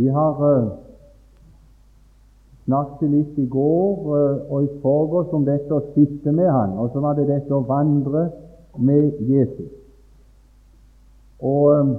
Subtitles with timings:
[0.00, 0.70] Vi har uh,
[2.64, 6.94] snakket litt i går uh, og i forgårs om dette å sitte med Han, og
[6.94, 8.30] så var det dette å vandre
[8.80, 9.68] med Jesus.
[11.44, 11.94] Og um,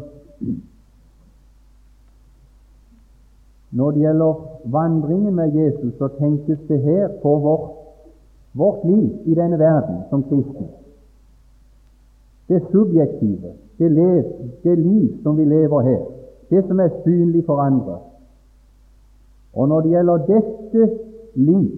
[3.71, 4.33] Når det gjelder
[4.65, 7.69] vandringen med Jesus, så tenkes det her på vårt,
[8.53, 10.67] vårt liv i denne verden som kristne.
[12.51, 14.23] Det subjektive, det, lev,
[14.63, 16.01] det liv som vi lever her,
[16.51, 17.97] det som er synlig for andre.
[19.53, 20.89] Og når det gjelder dette
[21.35, 21.71] liv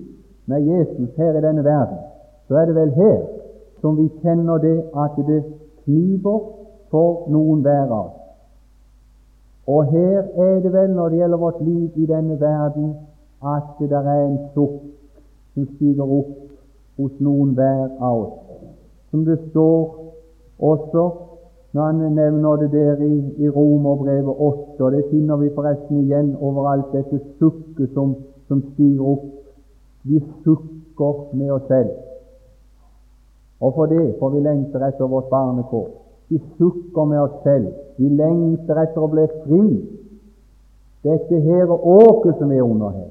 [0.45, 1.97] med Jesus her i denne verden,
[2.47, 3.21] så er det vel her
[3.81, 5.43] som vi kjenner det at det
[5.83, 6.39] kniver
[6.91, 8.19] for noen hver av oss.
[9.67, 12.95] Og her er det vel, når det gjelder vårt liv i denne verden,
[13.43, 14.81] at det der er en sukk
[15.53, 16.33] som stiger opp
[16.97, 18.33] hos noen hver av oss.
[19.11, 19.95] Som det står
[20.59, 21.05] også
[21.73, 26.35] når han nevner det der i, i Romerbrevet 8, og det finner vi forresten igjen
[26.37, 28.13] overalt, dette sukket som,
[28.47, 29.23] som stiger opp.
[30.03, 31.89] Vi sukker med oss selv.
[33.63, 35.87] Og for det får vi lengter etter vårt barnekår.
[36.29, 37.71] Vi sukker med oss selv.
[37.97, 39.65] Vi lengter etter å bli fri.
[41.03, 43.09] Dette her åket som er under her.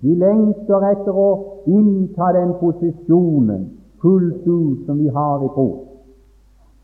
[0.00, 1.30] Vi lengter etter å
[1.66, 3.66] innta den posisjonen
[4.02, 5.68] fullt ut som vi har i tro.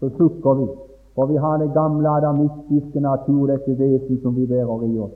[0.01, 0.67] Så sukker vi,
[1.15, 5.15] for vi har det gamle adamittiske natur, dette vesen som vi bærer i oss.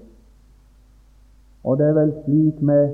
[1.64, 2.88] Og det er vel slik med,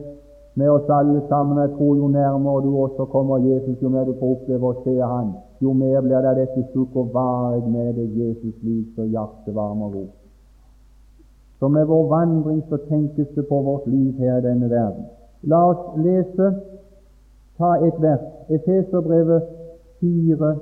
[0.55, 1.59] med oss alle sammen.
[1.59, 4.95] Jeg tror jo nærmere du også kommer Jesus, jo mer du får oppleve å se
[5.01, 9.55] Han, jo mer blir det dette sukk og varig med deg, Jesus, liv så hjertet
[9.55, 10.07] varmer ro.
[11.61, 15.05] Så med vår vandring så tenkes det på vårt liv her i denne verden.
[15.43, 16.51] La oss lese,
[17.59, 19.53] ta et vers, Efeserbrevet
[20.01, 20.57] 4,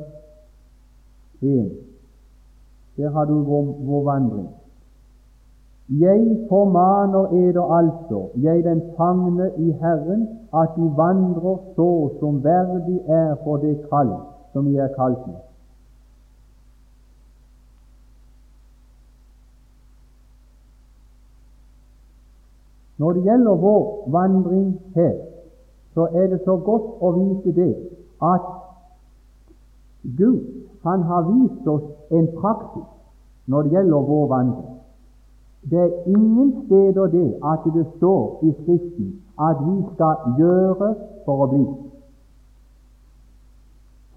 [1.42, 1.91] 1.
[2.96, 4.48] Der har du vår, vår vandring.
[5.88, 13.00] Jeg formaner eder altså, jeg den fangne i Herren, at de vandrer så som verdig
[13.06, 14.12] er for det kall
[14.52, 15.40] som vi er kalt med.
[22.98, 25.14] Når det gjelder vår vandring her,
[25.94, 27.72] så er det så godt å vite det
[28.22, 28.46] at
[30.18, 30.40] Gud
[30.82, 32.91] han har vist oss en praksis
[33.46, 34.68] når det gjelder vår vandring.
[35.70, 39.08] Det er ingen steder det at det står i Skriften
[39.38, 40.94] at vi skal gjøre
[41.24, 41.66] for å bli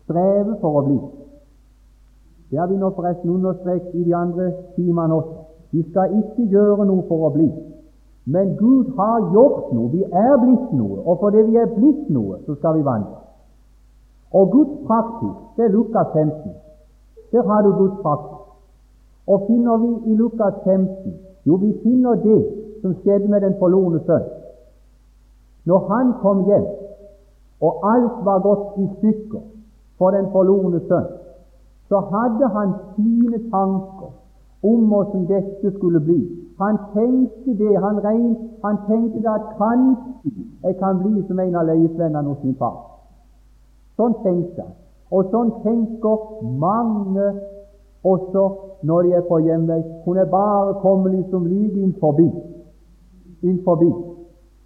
[0.05, 0.97] streve for å bli.
[2.49, 5.41] Det har vi nå forresten understreket i de andre timene også.
[5.73, 7.47] Vi skal ikke gjøre noe for å bli.
[8.31, 9.89] Men Gud har gjort noe.
[9.93, 11.01] Vi er blitt noe.
[11.03, 13.17] Og fordi vi er blitt noe, så skal vi vandre.
[14.35, 16.55] Og Guds praksis, det er Lukas 15.
[17.33, 18.34] Der har du Guds praksis.
[19.27, 21.13] Og finner vi i Lukas 15?
[21.45, 22.41] Jo, vi finner det
[22.81, 24.25] som skjedde med den forlorne sønn.
[25.65, 26.65] Når han kom hjem,
[27.61, 29.41] og alt var gått i stykker,
[29.97, 31.07] for den forlorne sønn,
[31.89, 34.11] så hadde han sine tanker
[34.63, 36.21] om hvordan dette skulle bli.
[36.59, 40.31] Han tenkte det, han, regn, han tenkte det at kanskje
[40.63, 42.77] jeg kan bli som en av løyesvennene hos min far.
[43.97, 44.73] Sånn tenkte han.
[45.13, 46.23] Og sånn tenker
[46.61, 47.27] mange
[48.13, 48.43] også
[48.87, 49.81] når de er på hjemvei.
[50.07, 52.27] Er bare kommet liksom like inn forbi.
[53.43, 53.91] Inn forbi.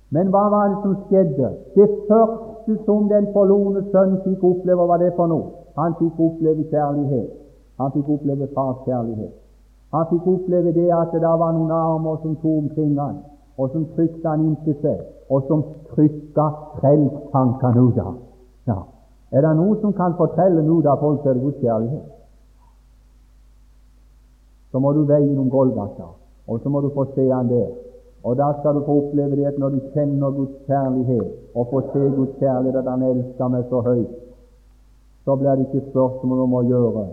[0.09, 1.50] Men hva var det som skjedde?
[1.75, 5.51] Det første som den forlorne sønn fikk oppleve, var det for noe?
[5.77, 7.29] Han fikk oppleve kjærlighet.
[7.79, 9.33] Han fikk oppleve fars kjærlighet.
[9.94, 13.21] Han fikk oppleve det at det var noen armer som tok omkring han,
[13.57, 15.63] og som trykte han inntil seg, og som
[15.94, 16.45] trykka
[16.79, 18.16] frelstankene ut av
[18.69, 18.79] ja.
[19.31, 22.06] Er det noe som kan fortelle noe av folk, så er det Guds kjærlighet.
[24.72, 26.09] Så må du veie gjennom Golgata,
[26.47, 27.69] og så må du få se han der.
[28.24, 31.81] Og da skal du få oppleve det at når du kjenner Guds kjærlighet, og får
[31.94, 34.12] se Guds kjærlighet, at Han elsker meg så høyt,
[35.25, 37.06] så blir det ikke spørsmål om å gjøre,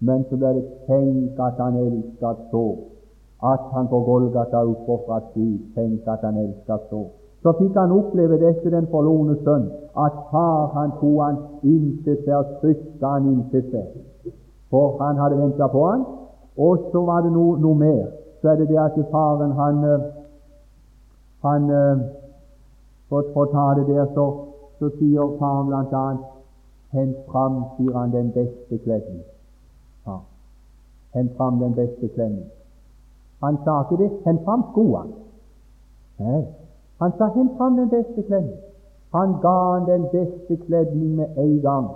[0.00, 2.66] men så blir det tenk at Han elsker så,
[3.52, 5.58] at Han på Golgata utfordra Gud.
[5.74, 7.06] Tenk at Han elsker så.
[7.42, 12.34] Så fikk han oppleve dette, den forlorne sønn, at far han tok han inntil seg
[12.34, 14.32] og trykket han inntil seg.
[14.72, 16.02] For han hadde venta på han.
[16.58, 18.06] Og så var det noe, noe mer.
[18.40, 19.84] Så er det det at faren han
[21.42, 22.00] han eh,
[23.08, 24.24] for å ta det der, så,
[24.78, 26.04] så sier faren bl.a.:
[26.92, 29.22] Hent fram, sier han, den beste kledden.
[30.06, 30.18] Ja.
[31.14, 32.44] Hent fram den beste kledden.
[33.44, 34.10] Han sa ikke det.
[34.24, 35.14] Hent fram skoene.
[36.18, 36.42] Nei,
[36.98, 38.56] han sa hent fram den beste kledden.
[39.14, 41.86] Han ga han den beste kledning med en gang.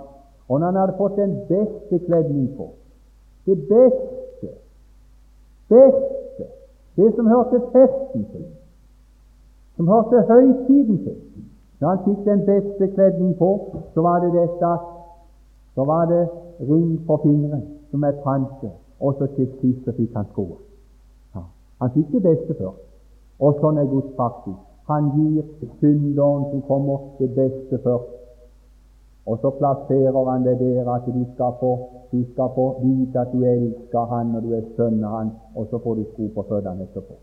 [0.47, 2.69] Og når han hadde fått den beste kledning på,
[3.45, 4.22] det beste,
[5.73, 6.49] beste
[6.95, 8.45] det som hørte festen til,
[9.75, 11.17] som hørte høytiden til.
[11.79, 13.49] Når han fikk den beste kledning på,
[13.93, 14.73] så var det dette
[15.75, 16.27] så var det
[16.59, 20.57] ring på fingeren som er panse, og så til sist fikk han skoa.
[21.35, 21.41] Ja.
[21.81, 22.83] Han fikk det beste først.
[23.39, 24.59] Og sånn er Guds praksis.
[24.87, 25.43] Han gir
[25.79, 28.22] synderen som kommer, det beste først.
[29.25, 31.77] Og så plasserer han det der at du skal få,
[32.11, 35.67] du skal få vite at du elsker han når du er sønn av han, og
[35.69, 37.15] så får du sko på føttene etterpå.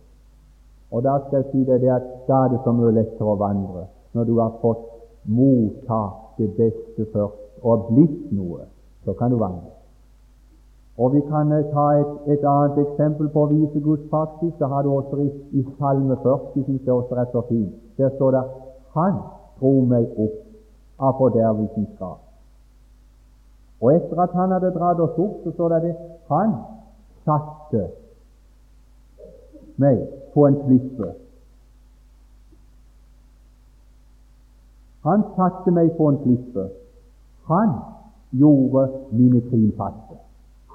[0.91, 3.37] Og da skal jeg si deg det at da er det så mye lettere å
[3.39, 3.85] vandre
[4.17, 4.87] når du har fått
[5.29, 6.01] motta
[6.39, 8.65] det beste først og blitt noe.
[9.05, 9.71] Så kan du vandre.
[11.01, 14.53] Og Vi kan eh, ta et, et, annet eksempel på å vise Guds praksis.
[14.59, 15.31] Det har du også i,
[15.61, 17.73] i Salme 40, som det også er så fint.
[17.97, 18.43] Der står det
[18.95, 19.15] 'Han
[19.61, 20.50] dro meg opp
[21.01, 22.27] av fordervelsens gap'.
[23.81, 25.97] Og etter at han hadde dratt oss opp, så står det det
[26.29, 26.55] 'Han
[27.25, 27.89] satte
[29.77, 31.15] meg på en klippe'.
[35.03, 36.69] Han satte meg på en klippe.
[37.49, 37.71] Han
[38.31, 40.17] gjorde mine trin faste.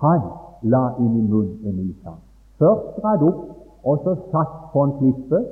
[0.01, 0.22] Han
[0.62, 2.19] la i min munn en ny sang.
[2.57, 3.44] Først dratt opp,
[3.83, 5.45] og så satt på en klippe,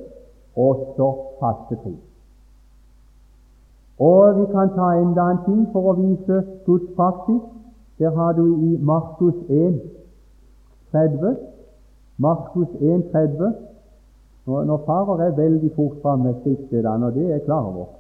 [0.55, 1.09] og så
[1.39, 2.01] faste trinn.
[4.03, 7.41] Og vi kan ta enda en ting for å vise Guds praksis.
[8.01, 9.77] Der har du i Markus 1,
[10.91, 11.37] 30.
[12.17, 13.53] Markus 1, 30.
[14.45, 17.93] Når, når farer er veldig fort fram med skriftstedene, og det er jeg klar over.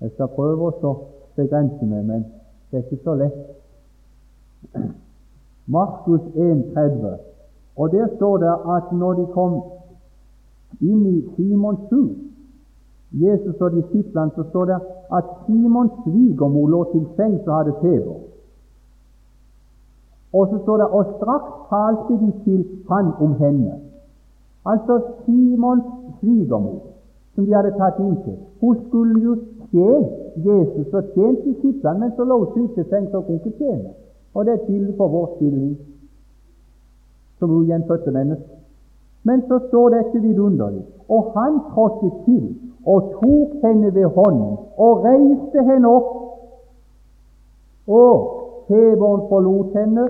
[0.00, 0.94] Jeg skal prøve å
[1.36, 2.24] begrense meg, men
[2.70, 3.42] det er ikke så lett.
[5.66, 7.18] Markus 1,30.
[7.76, 9.60] Og Der står det at når de kom
[10.80, 12.29] inn i Simons hus,
[13.12, 14.78] Jesus og disiplene, så står det
[15.12, 18.18] at Simons svigermor lå til sengs og hadde feber.
[20.32, 22.60] Og så står det og straks talte de til
[22.90, 23.72] han om henne.
[24.66, 25.84] Altså Simons
[26.20, 26.80] svigermor,
[27.34, 28.36] som de hadde tatt inn til.
[28.60, 29.36] Hun skulle jo
[29.70, 30.08] tjene
[30.46, 33.90] Jesus og tjene disiplene, men så lå hun syk til sengs og kunne ikke tjene.
[34.34, 35.78] Og det er tydelig for vår stilling
[37.38, 38.56] som ugjenfødte mennesker.
[39.22, 40.84] Men så står dette vidunderlig.
[41.08, 42.44] Og han trådte til
[42.86, 46.10] og tok henne ved hånden og reiste henne opp.
[47.88, 48.14] Og
[48.68, 50.08] feberen forlot henne,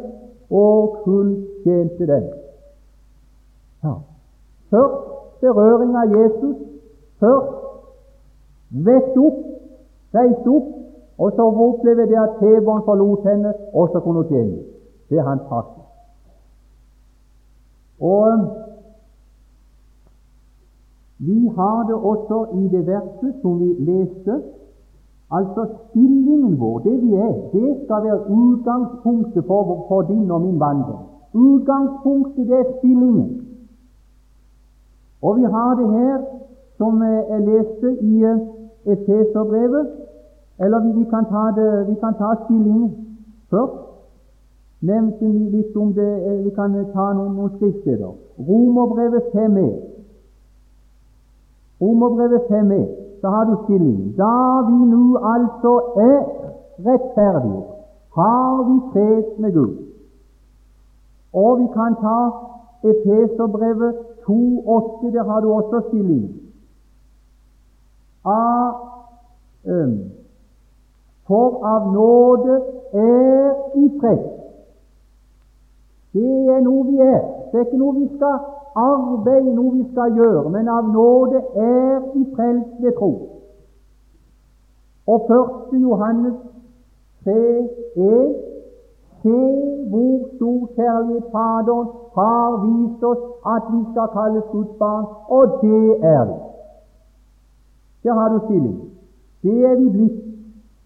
[0.51, 2.27] og hun tjente den.
[3.85, 3.95] Ja.
[4.71, 6.57] Først berøring av Jesus.
[7.21, 7.57] Først
[8.71, 9.41] vett opp,
[10.15, 10.69] reist opp,
[11.19, 14.59] og så opplever det at feberen forlot henne, og så kunne hun tjene.
[15.11, 15.87] Det er hans praksis.
[18.01, 18.27] Og
[21.27, 24.43] vi har det også i det verset som vi leste.
[25.31, 30.61] Altså stillingen vår, det vi er, det skal være utgangspunktet for, for din og min
[30.61, 31.05] vandring.
[31.35, 33.47] Utgangspunktet, det er stillingen.
[35.23, 36.19] Og vi har det her,
[36.77, 38.25] som jeg leste i
[38.87, 39.87] Efeserbrevet,
[40.61, 42.91] eller vi, kan ta det, vi kan ta stillingen
[43.51, 43.79] først.
[44.81, 48.13] Nevnte vi litt om det, eh, vi kan ta noen, noen skriftsteder.
[48.49, 49.90] Romerbrevet 5e.
[51.81, 52.81] Romerbrevet 5e.
[53.23, 54.17] Da har du stilling.
[54.17, 54.35] Da
[54.69, 56.21] vi nå altså er
[56.87, 57.63] rettferdige,
[58.15, 59.77] har vi fred med Gud.
[61.33, 62.31] Og vi kan ta
[62.91, 63.95] Efeserbrevet
[64.29, 65.13] 2,8.
[65.17, 66.41] Der har du også stilling.
[68.25, 68.75] Av,
[69.65, 69.99] um,
[71.27, 72.61] for av nåde
[72.93, 74.23] er i fred.
[76.13, 77.21] det er noe vi er.
[77.53, 81.99] Det er ikke noe vi skal arbeide, noe vi skal gjøre, men av nåde er
[82.21, 83.11] i frelst ved tro.
[85.11, 85.31] Og
[85.73, 85.81] 1.
[85.83, 86.39] Johannes
[87.25, 87.37] 3,
[88.11, 88.31] er
[89.21, 89.41] Se
[89.91, 95.05] hvor stor kjærlighet Faderen har vist oss at vi skal kalles Guds barn,
[95.37, 95.85] og det
[96.15, 96.39] er vi.
[98.05, 98.79] Der har du stilling.
[99.43, 100.21] Det er vi blitt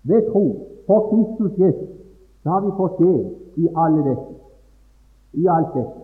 [0.03, 0.47] ved tro
[0.87, 1.95] på Kristus Jesus.
[2.45, 3.19] Da har vi fått det
[3.57, 4.35] i alle dette
[5.35, 6.04] i alt dette.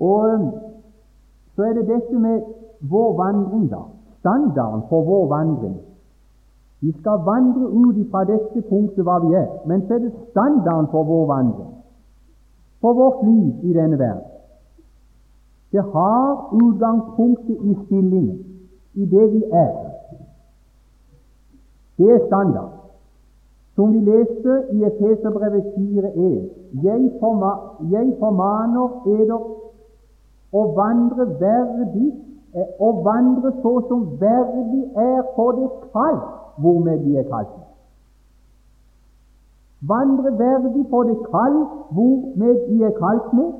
[0.00, 0.52] Og
[1.54, 2.40] så er det dette med
[2.80, 3.82] vår vandring, da.
[4.18, 5.76] Standarden for vår vandring.
[6.80, 10.88] Vi skal vandre ut fra dette punktet hva vi er, men så er det standarden
[10.92, 11.74] for vår vandring,
[12.80, 14.24] for vårt liv i denne verden.
[15.72, 18.38] Det har utgangspunktet i stillingen,
[18.94, 19.74] i det vi er.
[21.98, 22.79] Det er standard.
[23.80, 26.48] Som vi leste i Efeserbrevet 4.1.:
[26.82, 27.50] jeg, forma,
[27.90, 29.38] jeg formaner eder
[30.52, 32.10] å vandre verdig,
[32.52, 36.18] eh, å vandre så som verdig er for det kall
[36.60, 37.54] hvormed de er kalt.
[39.92, 41.56] Vandre verdig på det kall
[41.96, 43.54] hvormed de er kalt med,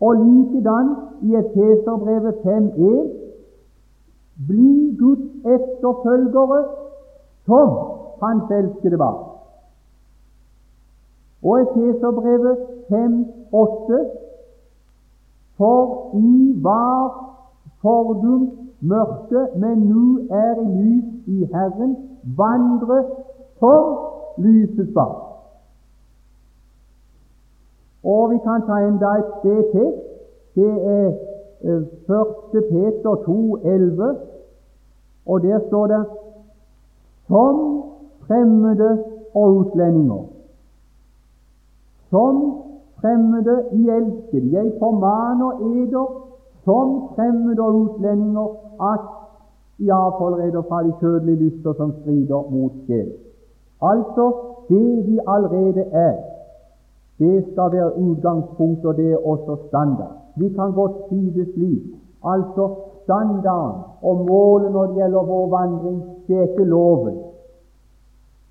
[0.00, 0.92] og likedan
[1.26, 3.10] i Efeserbrevet 5.1
[4.52, 6.62] bli Guds etterfølgere
[7.50, 7.74] som
[8.22, 9.27] Hans elskede barn.
[11.44, 12.56] Og Efeserbrevet
[12.90, 14.06] 5.8
[15.56, 17.28] For I var
[17.82, 21.96] fordum mørke, men nu er lys i Herren,
[22.36, 23.04] vandre
[23.58, 25.22] for lysets barn.
[28.04, 29.92] Og vi kan ta enda et sted til.
[30.54, 31.08] Det er
[31.62, 32.64] 1.
[32.70, 34.16] Peter 2,11,
[35.26, 36.04] og der står det
[37.26, 37.84] som
[38.26, 39.04] fremmede
[39.34, 40.37] og utlendinger.
[42.10, 42.62] Som
[43.00, 44.52] fremmede i elskede.
[44.52, 46.06] Jeg formaner eder
[46.64, 48.48] som fremmede og utlendinger
[48.92, 49.04] at
[49.78, 53.12] I avholder eder fra de kjødelige lyster som strider mot sjel.
[53.82, 54.24] Altså,
[54.68, 56.16] det vi allerede er,
[57.18, 60.16] det skal være utgangspunkt, og det er også standard.
[60.36, 61.82] Vi kan godt si det slik.
[62.24, 62.74] Altså,
[63.04, 67.14] standarden og målet når det gjelder vår vandring, det er ikke loven.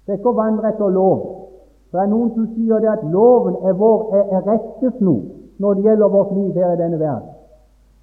[0.06, 1.47] Det er ikke å vandre etter loven.
[1.92, 5.22] Det er noen som sier det at loven er vår er, rettesnor
[5.58, 7.30] når det gjelder vårt liv her i denne verden.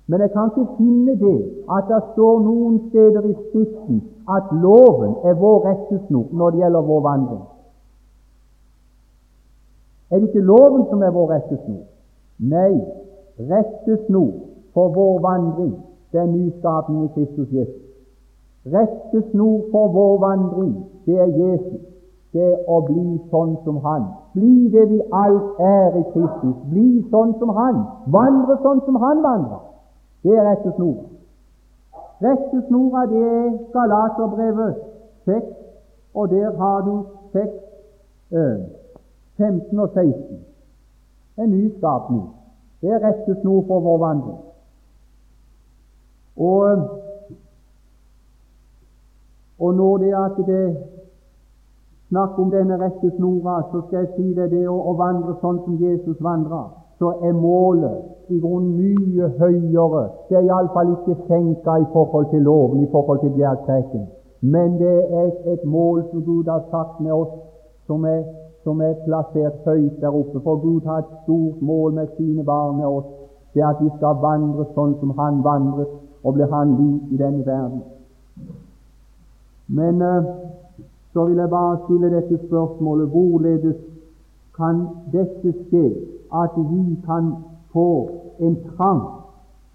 [0.07, 1.37] Men jeg kan ikke finne det
[1.76, 4.03] at det står noen steder i Skriften
[4.37, 7.45] at loven er vår rettesnor når det gjelder vår vandring.
[10.11, 11.85] Er det ikke loven som er vår rettesnor?
[12.38, 12.75] Nei,
[13.53, 14.33] rettesnor
[14.75, 15.75] for vår vandring,
[16.12, 17.83] det er nyskapningen i Kristus Jesus.
[18.67, 20.75] Rettesnor for vår vandring,
[21.07, 21.93] det er Jesus.
[22.35, 24.09] Er å bli sånn som Han.
[24.35, 26.55] Bli det vi alt er i Kristus.
[26.67, 27.76] Bli sånn som Han.
[28.11, 29.61] Vandre sånn som Han vandrer.
[30.26, 31.05] Det er rettesnora.
[32.25, 34.81] Rettesnora, det er Galaterbrevet
[35.29, 35.45] 6,
[36.14, 36.95] og der har du
[37.33, 37.53] 6,
[38.33, 38.64] øh,
[39.37, 40.43] 15 og 16.
[41.38, 42.26] En ny skapning.
[42.83, 44.41] Det er rettesnor for vår vandring.
[46.37, 46.88] Og,
[49.59, 50.93] og når det er at det
[52.14, 56.21] snakk om denne rettesnora, så skal jeg si deg det å, vandre sånn som Jesus
[56.23, 56.68] vandra,
[57.02, 60.04] så er målet i grunnen mye høyere.
[60.28, 64.06] Det er iallfall ikke senka i forhold til loven, i forhold til bjergpreken.
[64.47, 67.35] Men det er et, mål som Gud har sagt med oss,
[67.88, 68.23] som er
[68.64, 70.40] som er plassert høyt der oppe.
[70.40, 73.11] For Gud har et stort mål med sine barn med oss.
[73.52, 75.90] Det er at vi skal vandre sånn som Han vandret,
[76.25, 77.83] og bli Han lik i denne verden.
[79.68, 80.33] Men uh,
[81.14, 83.76] så vil jeg bare stille dette spørsmålet hvorledes
[84.56, 85.85] kan dette skje,
[86.35, 87.35] at vi kan
[87.73, 89.02] få en trang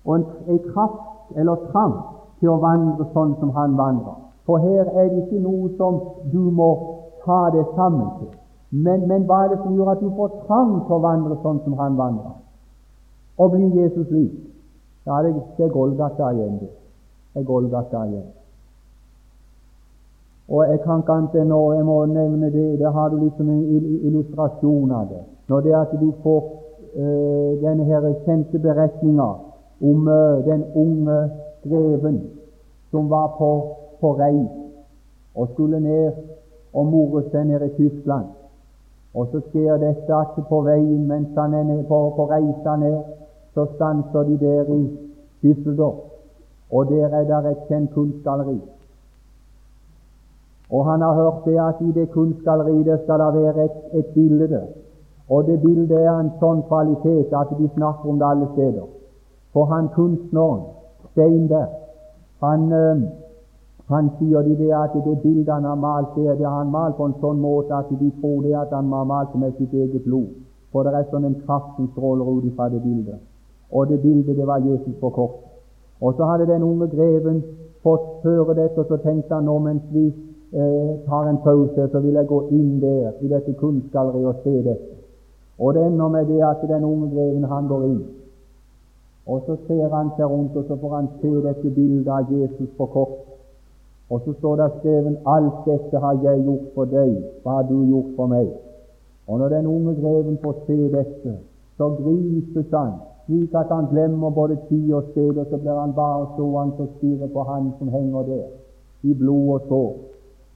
[0.05, 1.93] og en, kraft eller trang
[2.39, 4.17] til å vandre sånn som Han vandrer?
[4.45, 5.99] For her er det ikke noe som
[6.33, 6.69] du må
[7.25, 8.31] ta det sammen til.
[8.71, 11.61] Men, men, hva er det som gjør at du får trang til å vandre sånn
[11.63, 12.35] som han vandrer,
[13.37, 14.35] og bli Jesus lik?
[15.07, 16.59] Ja, det, det er Golgata igjen.
[16.59, 18.27] Det er Golgata igjen.
[20.49, 23.63] Og jeg kan ikke annet enn jeg må nevne det, det har du liksom en
[24.07, 25.21] illustrasjon av det.
[25.47, 26.41] Når det er at du får
[26.97, 29.29] uh, denne her kjente beretninga
[29.91, 31.19] om uh, den unge
[31.63, 32.21] greven
[32.91, 33.51] som var på,
[34.01, 34.49] på reis
[35.35, 36.17] og skulle ned
[36.73, 38.25] og more seg ned i Tyskland.
[39.13, 42.97] Og så skjer dette at på veien mens han er ned, på, på reisa ned,
[43.53, 44.81] så stanser de der i
[45.43, 46.03] Düsseldorf,
[46.71, 48.59] og der er det et kjent kunstgalleri.
[50.69, 54.61] Og han har hørt det at i det kunstgalleriet skal det være et, et bilde.
[55.29, 58.85] Og det bildet er en sånn kvalitet at de snakker om det alle steder.
[59.53, 60.61] For han kunstneren,
[61.11, 61.73] Steinberg,
[62.41, 63.01] han øh,
[63.89, 67.07] han sier de det at det bildet han har malt, det, det han malt på
[67.09, 70.27] en sånn måte at de tror det at han har malt med sitt eget blod.
[70.71, 73.17] For det er sånn en kraft som stråler ut fra det bildet.
[73.73, 75.39] Og det bildet, det var Jesus på kort.
[76.01, 77.41] Og så hadde den unge greven
[77.81, 80.05] fått høre dette, og så tenkte han nå mens vi
[80.53, 84.53] eh, tar en pause, så vil jeg gå inn der i dette kunstgalleriet og se
[84.63, 84.95] dette.
[85.59, 88.03] Og det ender med det at den unge greven, han går inn.
[89.27, 92.69] Og så ser han seg rundt, og så får han se dette bildet av Jesus
[92.77, 93.17] på kort.
[94.09, 97.11] Og så står det skrevet 'Alt dette har jeg gjort for deg,
[97.43, 98.57] hva har du gjort for meg?'
[99.27, 101.37] Og når den unge greven får se dette,
[101.77, 102.91] så gripes han
[103.29, 106.89] slik at han glemmer både tid og sted, og så blir han bare stående og
[106.97, 108.47] stirre på han som henger der,
[109.03, 110.08] i blod og sår.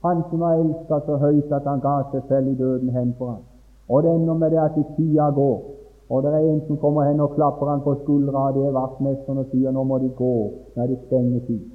[0.04, 3.28] Han som har elska så høyt at han ga seg selv i døden hen for
[3.34, 3.44] ham.
[3.90, 5.60] Og det ender med det at tida går,
[6.10, 9.38] og det er en som kommer hen og klapper han på skuldra, det er vaktmesteren,
[9.38, 10.36] og sier 'nå må de gå,
[10.76, 11.70] er det stengetid'.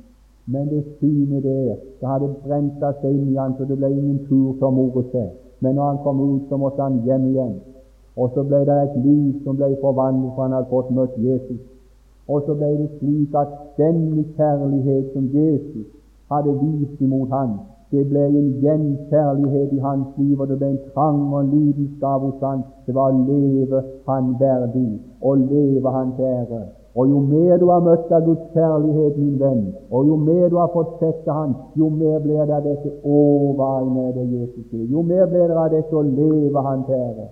[0.47, 4.19] Men det synet der, det hadde brent seg inn i han, så det ble ingen
[4.29, 5.29] tur til å more seg.
[5.61, 7.55] men når han kom ut, så måtte han hjem igjen.
[8.17, 11.61] Og så ble det et liv som ble forvandlet, for han hadde fått møtt Jesus.
[12.29, 15.87] Og så ble det slik at den kjærlighet som Jesus
[16.31, 17.51] hadde vist imot ham,
[17.91, 22.27] det ble en gjenkjærlighet i hans liv, og det ble en trang og en lidenskap
[22.27, 22.67] hos han.
[22.87, 24.91] Det var å leve han verdig,
[25.23, 26.61] og leve hans ære.
[26.99, 30.57] Og jo mer du har møtt av Guds kjærlighet, min venn, og jo mer du
[30.59, 34.65] har fått sett av Han, jo mer blir det av dette over med det Jesus
[34.71, 34.87] sier.
[34.91, 37.29] Jo mer blir det av dette å leve Hans ære.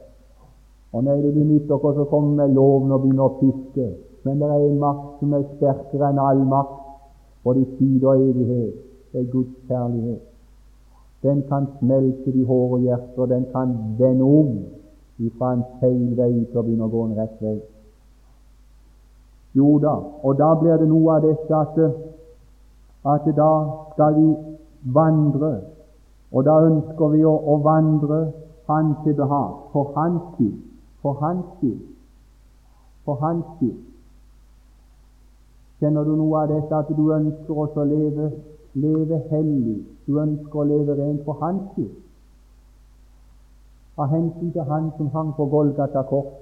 [0.92, 3.88] Og nei, det benytter dere, å komme med loven og begynne å fiske.
[4.24, 6.80] Men det er en makt som er sterkere enn all makt,
[7.44, 8.80] både i tid og evighet.
[9.12, 10.24] Det er Guds kjærlighet.
[11.22, 14.58] Den kan smelte de hårde hjerter, den kan vende om
[15.18, 17.56] ifra en feil vei til å begynne å gå en rett vei.
[19.56, 21.78] Jo da, og da blir det noe av dette at,
[23.14, 23.52] at da
[23.94, 24.26] skal vi
[24.92, 25.52] vandre,
[26.32, 28.26] og da ønsker vi å, å vandre
[28.66, 30.56] Han til behag, for Hans skyld,
[30.98, 31.82] for Hans skyld,
[33.06, 33.76] for Hans skyld.
[35.78, 38.32] Kjenner du noe av dette at du ønsker oss å leve,
[38.74, 41.94] leve hellig, du ønsker å leve rent for Hans skyld?
[43.96, 46.34] Av hensyn til Han som hang på Golgata kors.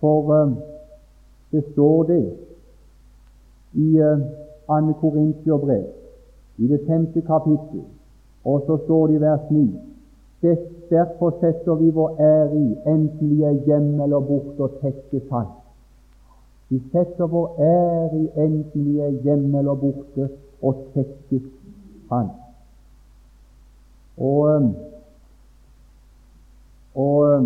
[0.00, 0.56] For um,
[1.52, 2.22] det står det
[3.80, 4.24] i uh,
[4.68, 5.84] Anne Korintiobrev,
[6.58, 7.84] i det femte kapittel,
[8.44, 9.66] og så står det i vers 9
[10.90, 15.46] Derfor setter vi vår ære i, enten vi er hjemme eller borte, og tekkes Han.
[16.68, 20.28] Vi setter vår ære i, enten vi er hjemme eller borte,
[20.66, 21.46] og tekkes
[22.10, 22.28] Han.
[24.18, 24.74] Og,
[26.94, 27.44] og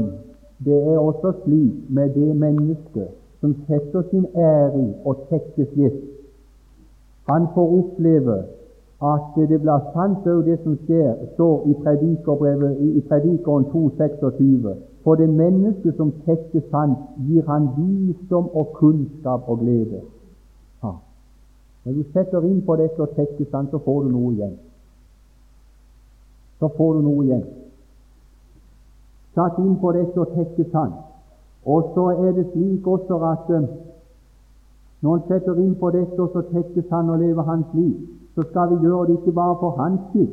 [0.64, 3.08] det er også slik med det mennesket
[3.40, 6.00] som setter sin ære i å tekkes gitt.
[7.30, 8.38] Han får oppleve
[8.98, 14.72] at det blir sant òg det som skjer, står i Predikerbrevet i Predikeren 2,26.
[15.04, 16.98] For det mennesket som tekkes sant,
[17.28, 20.02] gir han visdom og kunnskap og glede.
[21.88, 24.56] Når du setter inn på dette og tekkes han, så får du noe igjen.
[26.60, 27.46] Så får du noe igjen.
[29.32, 30.92] Satt inn på dette og tekkes han.
[31.64, 33.64] og så er det slik også at eh,
[35.00, 37.96] når en setter inn på dette, og så tekkes han og lever hans liv,
[38.34, 40.30] så skal vi gjøre det ikke bare for hans skyld,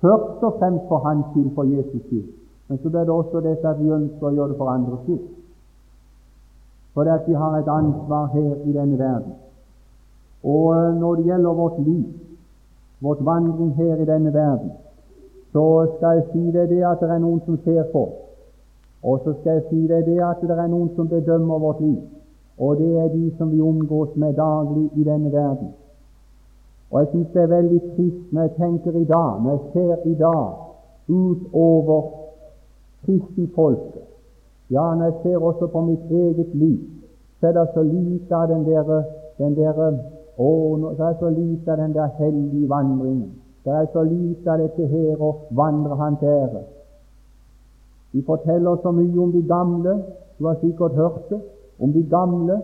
[0.00, 2.28] først og fremst for hans skyld, for Jesus skyld,
[2.68, 5.24] men så er det også dette at vi ønsker å gjøre det for andres skyld.
[6.94, 9.34] For at vi har et ansvar her i denne verden.
[10.46, 12.04] Og eh, når det gjelder vårt liv,
[13.00, 14.70] vårt vandring her i denne verden,
[15.52, 18.04] så skal jeg si det, det at det er noen som ser på.
[19.02, 21.98] Og så skal jeg si deg det at det er noen som bedømmer vårt liv,
[22.58, 25.74] og det er de som vi omgås med daglig i denne verden.
[26.90, 30.10] Og jeg syns det er veldig trist når jeg tenker i dag, når jeg ser
[30.10, 30.46] i dag
[31.08, 32.02] utover
[33.04, 34.06] kristenfolket,
[34.70, 36.78] ja, når jeg ser også på mitt eget liv,
[37.40, 39.02] så er det så lite av den der,
[39.38, 39.74] den der
[40.38, 40.52] å,
[40.92, 43.34] er det så lite av den der hellige vandringen.
[43.64, 46.62] Det er så lite av dette her å vandre Hans ære.
[48.12, 49.96] De forteller så mye om de gamle,
[50.38, 51.40] du har sikkert hørt det,
[51.80, 52.60] om de gamle,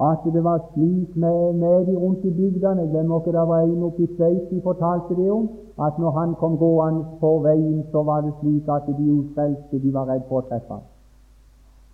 [0.00, 2.84] at det var slik med, med de rundt i bygdene.
[2.90, 5.48] Glemmer ikke det var en oppe i Sveits de fortalte det om,
[5.86, 9.94] at når han kom gående på veien, så var det slik at de ufrelste de
[9.94, 10.84] var redd for å treffe ham.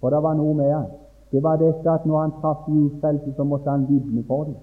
[0.01, 0.91] For det var noe med han.
[1.31, 4.59] Det var dette at når han traff de ufrelste, så måtte han vitne for dem.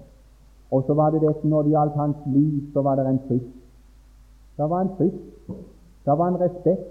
[0.70, 3.56] Og så var det dette når det gjaldt hans liv, så var det en frykt.
[4.56, 5.24] Det var en frykt.
[6.04, 6.88] Det var en respekt.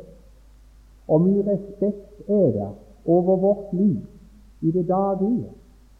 [1.08, 2.70] Og mye respekt er det
[3.06, 3.98] over vårt liv
[4.62, 5.46] i det daglige,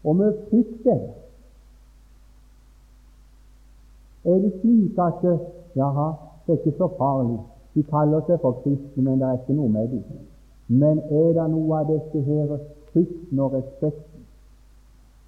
[0.04, 1.10] og vi frykter det.
[4.24, 5.24] Er det slik at
[5.76, 6.12] jaha,
[6.46, 7.38] det er ikke så farlig,
[7.74, 10.04] de kaller seg for kristne, men det er ikke noe med dem.
[10.68, 12.58] Men er det noe av dette her
[12.92, 14.26] frykten og respekten?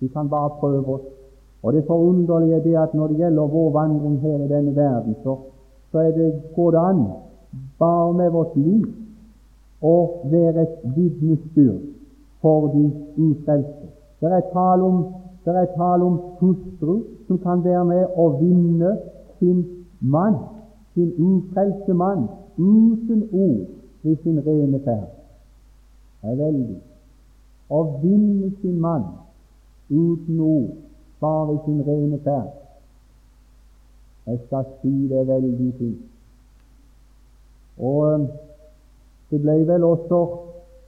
[0.01, 1.22] Vi kan bare prøve oss.
[1.62, 5.14] Og det forunderlige er det at når det gjelder vår vandring her i denne verden,
[5.22, 5.37] så,
[5.92, 7.05] så det, går det an
[7.79, 8.87] bare med vårt liv
[9.83, 9.96] å
[10.31, 11.83] være et vitnesbyrd
[12.42, 12.85] for de
[13.16, 13.88] ufrelste.
[14.20, 15.05] Det er tale om,
[15.44, 18.96] det er tale om hustru som kan være med å vinne
[19.38, 19.64] sin
[20.01, 20.38] mann,
[20.94, 23.66] sin ufrelste mann, uten ord
[24.03, 25.11] ved sin rene ferd.
[26.22, 26.79] Det er veldig.
[27.70, 29.07] Å vinne sin mann
[29.90, 30.75] uten ord,
[31.23, 32.51] bare i sin rene ferd.
[34.27, 36.09] Jeg skal si det veldig fint.
[37.79, 38.27] Og
[39.31, 40.21] det ble vel også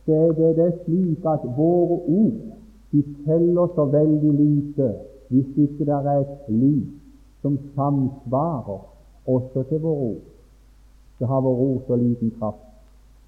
[0.07, 2.43] det, det, det er slik at våre ord
[2.93, 4.91] de teller så veldig lite
[5.33, 6.85] hvis ikke det er et liv
[7.43, 8.85] som samsvarer
[9.27, 10.23] også til våre ord.
[11.19, 12.63] så har vår ord så liten kraft.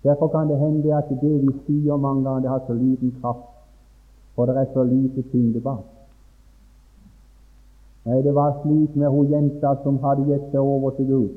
[0.03, 3.49] Derfor kan det hende at det vi sier mange ganger, det har så liten kraft,
[4.35, 5.96] for det er så lite tyngde bak.
[8.07, 11.31] Nei, det var slik med hun jenta som hadde gitt seg over til Gud.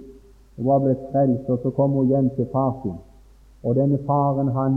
[0.57, 2.97] Hun var blitt frelst, og så kom hun hjem til far sin.
[3.63, 4.75] Og denne faren han,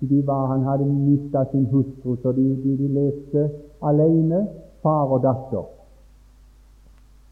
[0.00, 3.48] de var, han hadde mista sin hustru, så de, de, de levde
[3.82, 4.46] alene,
[4.82, 5.64] far og datter.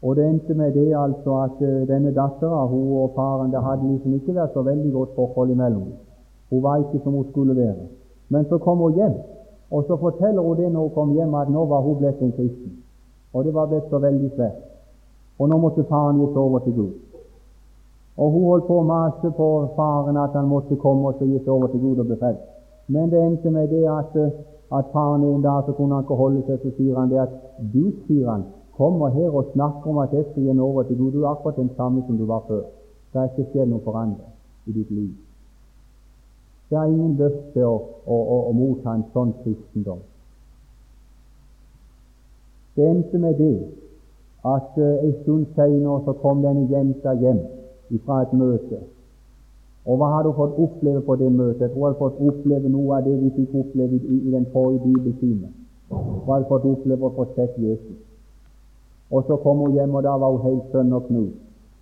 [0.01, 3.91] Og det endte med det altså at uh, denne dattera, hun og faren, det hadde
[3.91, 5.87] liksom ikke vært så veldig godt forhold imellom.
[6.49, 7.87] Hun var ikke som hun skulle være.
[8.29, 9.15] Men så kom hun hjem,
[9.71, 12.35] og så forteller hun det når hun kom hjem, at nå var hun blitt en
[12.35, 12.81] kristen.
[13.35, 14.61] Og det var blitt så veldig svært.
[15.39, 16.93] Og nå måtte faren gi over til Gud.
[18.17, 21.67] Og hun holdt på å mase på faren at han måtte komme og gi over
[21.67, 22.45] til Gud og bli frelst.
[22.87, 24.15] Men det endte med det at,
[24.71, 27.35] at faren en dag så kunne han ikke holde seg, så sier han det at
[27.73, 31.11] du, sier han, kommer her og snakker om at jeg skal gi over til Gud.
[31.11, 32.63] Du er akkurat den samme som du var før.
[33.11, 34.31] Det har ikke skjedd noe forandring
[34.67, 35.13] i ditt liv.
[36.69, 37.75] Det er ingen lyst til å,
[38.07, 40.01] å, å, å motta en sånn kristendom.
[42.75, 43.57] Det endte med det
[44.45, 47.39] at uh, en stund senere så kom denne jenta hjem
[48.05, 48.81] fra et møte.
[49.85, 51.61] Og hva hadde hun fått oppleve på det møtet?
[51.61, 54.81] Jeg tror hun hadde fått oppleve noe av det vi fikk oppleve i den forrige
[54.85, 55.53] bibeltimen.
[55.89, 57.99] Hun hadde fått oppleve å få sett Jesus.
[59.11, 61.37] Og så kom hun hjem, og da var hun helt sønderknust.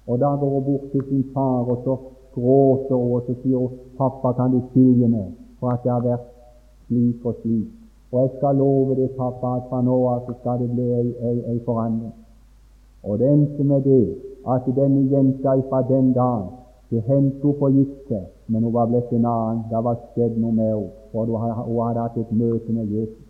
[0.08, 1.96] Og da går hun bort til sin far, og så
[2.36, 6.04] gråter hun, og så sier hun, 'Pappa, kan du tilgi meg for at jeg har
[6.04, 6.28] vært
[6.88, 7.83] slik og slik?'
[8.14, 11.38] Og jeg skal love deg, pappa, at fra nå av skal det bli ei, ei,
[11.52, 12.14] ei forandring.
[13.04, 14.04] Og det endte med det
[14.54, 16.52] at denne jenta fra den dagen
[17.08, 19.64] hendte hun forgikk seg, men hun var blitt en annen.
[19.72, 23.24] Det var skjedd noe med henne, for hun hadde, hatt et møte med Jesus.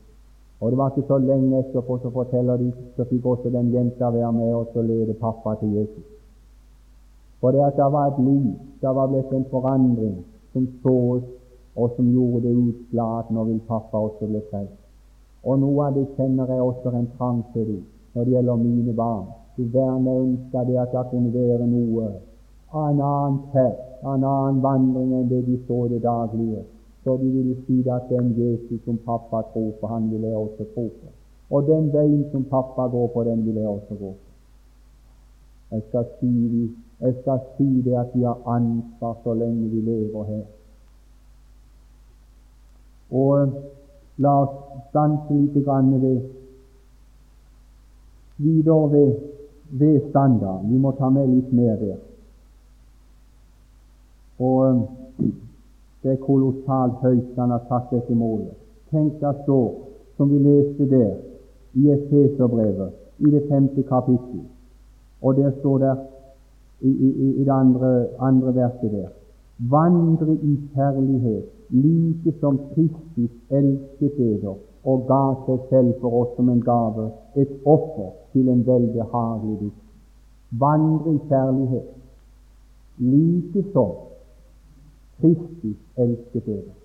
[0.60, 2.68] Og det var ikke så lenge etterpå så forteller de,
[2.98, 6.04] så fikk også den jenta være med og så lede pappa til Jesus.
[7.40, 10.20] For det at det var et liv, det var blitt en forandring
[10.52, 11.24] som sås
[11.76, 14.82] og som gjorde det utslag at nå vil pappa også bli frelst.
[15.44, 17.82] Og noe av det kjenner jeg også en trang til det
[18.14, 19.26] når det gjelder mine barn.
[19.58, 22.12] Du verne ønsker det at det kunne være noe
[22.74, 26.64] av en annen ferd, en annen vandring enn det de så det daglige.
[27.04, 30.70] Så de ville si at den Jesus som pappa tror på, han vil jeg også
[30.76, 31.12] tro på.
[31.54, 34.32] Og den veien som pappa går på, den vil jeg også gå på.
[35.74, 36.32] Jeg skal si,
[37.02, 40.44] jeg skal si det at vi har ansvar så lenge vi lever her.
[43.14, 43.54] Og
[44.18, 44.56] la oss
[44.90, 46.22] stanse litt ved
[48.38, 49.14] videre ved,
[49.70, 50.72] ved standarden.
[50.72, 52.00] Vi må ta med litt mer der.
[54.40, 54.82] Og
[56.04, 58.54] det er kolossalt høyt han har satt dette målet.
[58.92, 59.60] Tenk deg så,
[60.18, 61.14] som vi leste der
[61.74, 64.44] i Efeserbrevet, i det femte kapittel,
[65.22, 66.02] og der står der,
[66.82, 69.10] i, i, i det andre, andre verset der
[69.58, 76.50] vandre i kjærlighet, like som Kristus elsket dere og ga seg selv for oss som
[76.52, 77.08] en gave,
[77.40, 79.82] et offer til en velbehagelig dikt.
[80.60, 81.90] Vandre i kjærlighet,
[83.00, 83.96] like som
[85.22, 86.76] Kristus elsket dere.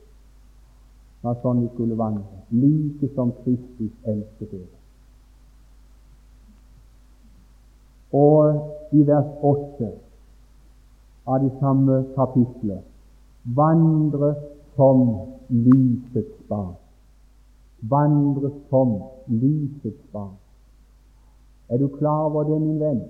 [1.22, 4.76] Var sånn vi skulle vandre, like som Kristus elsket dere.
[8.14, 9.90] Og i vers 8
[11.28, 12.86] av det samme kapitlet
[13.56, 14.30] vandre
[14.78, 15.04] som
[15.50, 16.76] lysets barn.
[17.90, 20.36] Vandre som lysets barn.
[21.68, 23.00] Er du klar over det, min venn?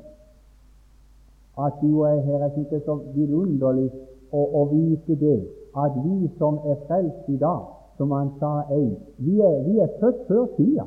[1.58, 3.90] At du er her Jeg synes det er så vidunderlig
[4.32, 5.38] å, å vite det,
[5.76, 7.66] at vi som er frelst i dag,
[7.98, 10.86] som han sa ei, vi er, vi er født før tida.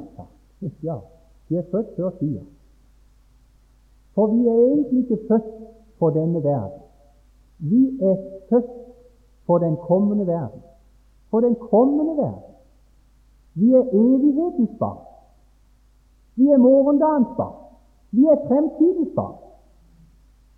[0.88, 0.98] Ja,
[1.50, 2.44] vi er født før tida.
[4.16, 5.54] For vi er egentlig ikke født
[6.00, 6.82] for denne verden.
[7.60, 8.18] Vi er
[8.50, 8.70] født
[9.46, 10.62] for den kommende verden.
[11.32, 12.52] For den kommende verden.
[13.54, 14.98] Vi er evighetens barn.
[16.36, 17.56] Vi er morgendagens barn.
[18.12, 19.36] Vi er fremtidens barn.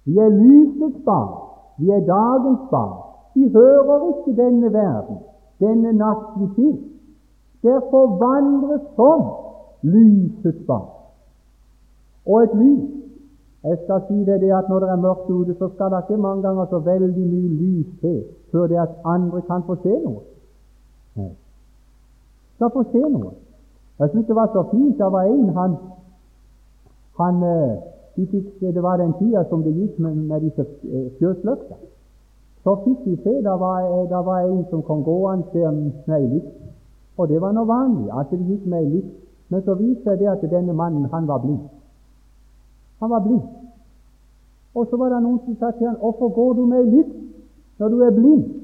[0.06, 1.34] Vi er lysets barn.
[1.78, 2.94] Vi er dagens barn.
[3.36, 5.18] Vi hører ikke denne verden,
[5.60, 6.76] denne natt vi til.
[7.64, 9.22] Derfor vandres som
[9.82, 10.90] lysets barn.
[12.26, 12.90] Og et lys
[13.64, 16.22] jeg skal si deg det at når det er mørkt ute, så skal det ikke
[16.22, 20.20] mange ganger så veldig mye lys til før det at andre kan få se noe.
[21.16, 21.32] Nei.
[22.56, 23.34] Skal få se noe.
[24.00, 24.98] Jeg syntes det var så fint.
[24.98, 25.76] Det var en han,
[27.20, 27.74] han eh,
[28.16, 31.76] de fikk, Det var den tida som det gikk med, med disse eh, fjøsløkta.
[32.64, 36.28] Så fikk de se det var, eh, det var en som kom gående med ei
[36.28, 36.54] lykt.
[37.18, 39.14] Og det var noe vanlig at de gikk med ei lykt.
[39.50, 41.70] Men så viste det at denne mannen han var blind.
[43.00, 43.44] Han var blind.
[44.74, 47.18] Og så var det noen som sa til han, 'Hvorfor går du med lykt
[47.80, 48.63] når du er blind?'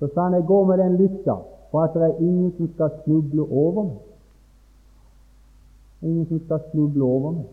[0.00, 1.34] Så sa han, 'Jeg går med den lykta
[1.70, 4.02] for at det er ingen som skal snuble over meg.'
[6.02, 7.44] Ingen som skal snuble over meg.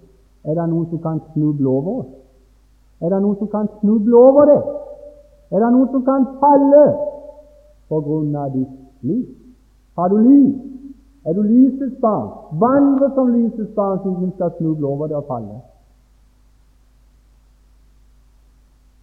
[0.44, 2.12] Er det noen som kan snuble over oss?
[3.02, 4.62] Er det noen som kan snuble over det?
[5.52, 6.86] Er det noen som kan falle
[7.90, 9.28] på grunn av ditt lys?
[9.98, 10.56] Har du lys?
[11.26, 12.30] Er du lysets barn?
[12.60, 15.60] Vandre som lysets barn, så ingen skal snuble over det og falle.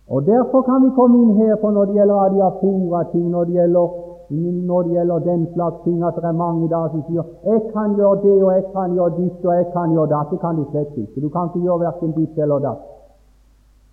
[0.08, 3.86] Og Derfor kan vi komme inn her på når det gjelder adiafora-ting, når det gjelder
[4.30, 7.94] når det gjelder den slags ting, at det er mange der som sier 'Jeg kan
[7.96, 10.30] gjøre det, og jeg kan gjøre ditt, og jeg kan gjøre datt'.
[10.30, 11.20] Det kan du slett ikke.
[11.20, 12.82] Du kan ikke gjøre verken ditt eller datt.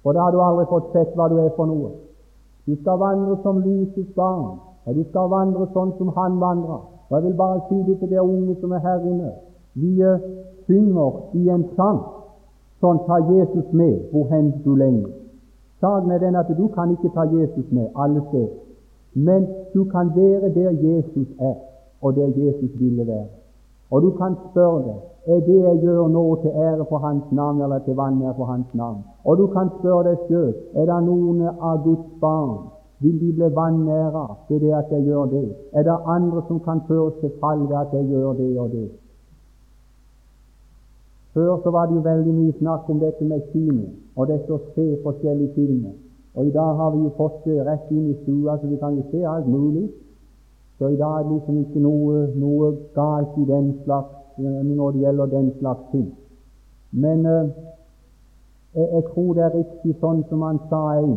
[0.04, 1.90] For da har du aldri fått sett hva du er for noe.
[2.68, 6.82] Du skal vandre som lysets barn, og du skal vandre sånn som han vandrer.
[7.10, 9.32] Og Jeg vil bare si det til dere unge som er her inne.
[9.76, 10.20] Vi uh,
[10.68, 12.00] synger i en sang
[12.82, 15.21] sånn tar Jesus med hvor hen du lenger.
[15.82, 18.54] Saken er den at du kan ikke ta Jesus med alle steder,
[19.14, 21.56] men du kan være der Jesus er,
[22.02, 23.28] og der Jesus ville være.
[23.92, 27.62] Og du kan spørre deg er det jeg gjør nå til ære for Hans navn,
[27.62, 28.98] eller til vanære for Hans navn.
[29.26, 32.56] Og du kan spørre deg sjøl er det noen av Guds barn
[33.02, 35.56] vil de bli vanæra ved det at jeg gjør det?
[35.74, 38.90] Er det andre som kan føres til fall ved at jeg gjør det og det?
[41.34, 44.60] Før så var det jo veldig mye snakk om dette med kino og dette å
[44.76, 45.94] se forskjellige filmer.
[46.36, 48.96] Og i dag har vi jo fått det rett inn i stua, så vi kan
[48.96, 49.90] jo se alt mulig.
[50.80, 55.04] Så i dag er det liksom ikke noe, noe galt i den slags, når det
[55.06, 56.08] gjelder den slags ting.
[56.92, 57.52] Men uh,
[58.76, 61.16] jeg, jeg, tror det er riktig sånn som han sa en.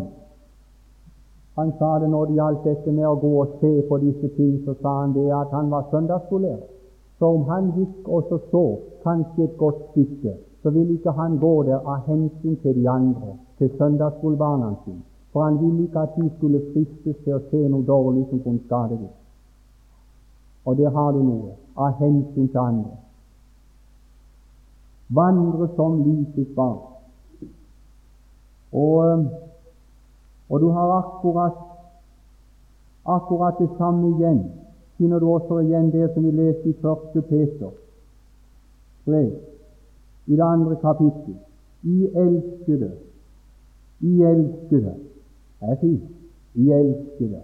[1.58, 4.54] Han sa det når det gjaldt dette med å gå og se på disse ting,
[4.66, 6.73] så sa han det at han var søndagsskolerer.
[7.18, 8.64] Så om han gikk og så, så
[9.02, 13.36] kanskje et godt stykke, så ville ikke han gå der av hensyn til de andre
[13.58, 17.86] til søndagsskolebarna sine, for han ville ikke at de skulle fristes til å se noe
[17.86, 19.12] dårlig som kunne skade dem.
[20.64, 22.96] Og der har du noe av hensyn til andre.
[25.14, 26.80] Vandre som lysets barn.
[28.72, 29.26] Og,
[30.48, 31.58] og, du har akkurat,
[33.06, 34.40] akkurat det samme igjen.
[35.04, 37.72] Finner du også igjen det som vi leste i første Peter
[39.04, 39.32] brev,
[40.26, 41.34] i det andre kapittel.
[41.82, 42.88] I elskede,
[44.00, 44.94] i elskede.
[45.60, 46.06] Det er fint.
[46.54, 47.42] I elskede.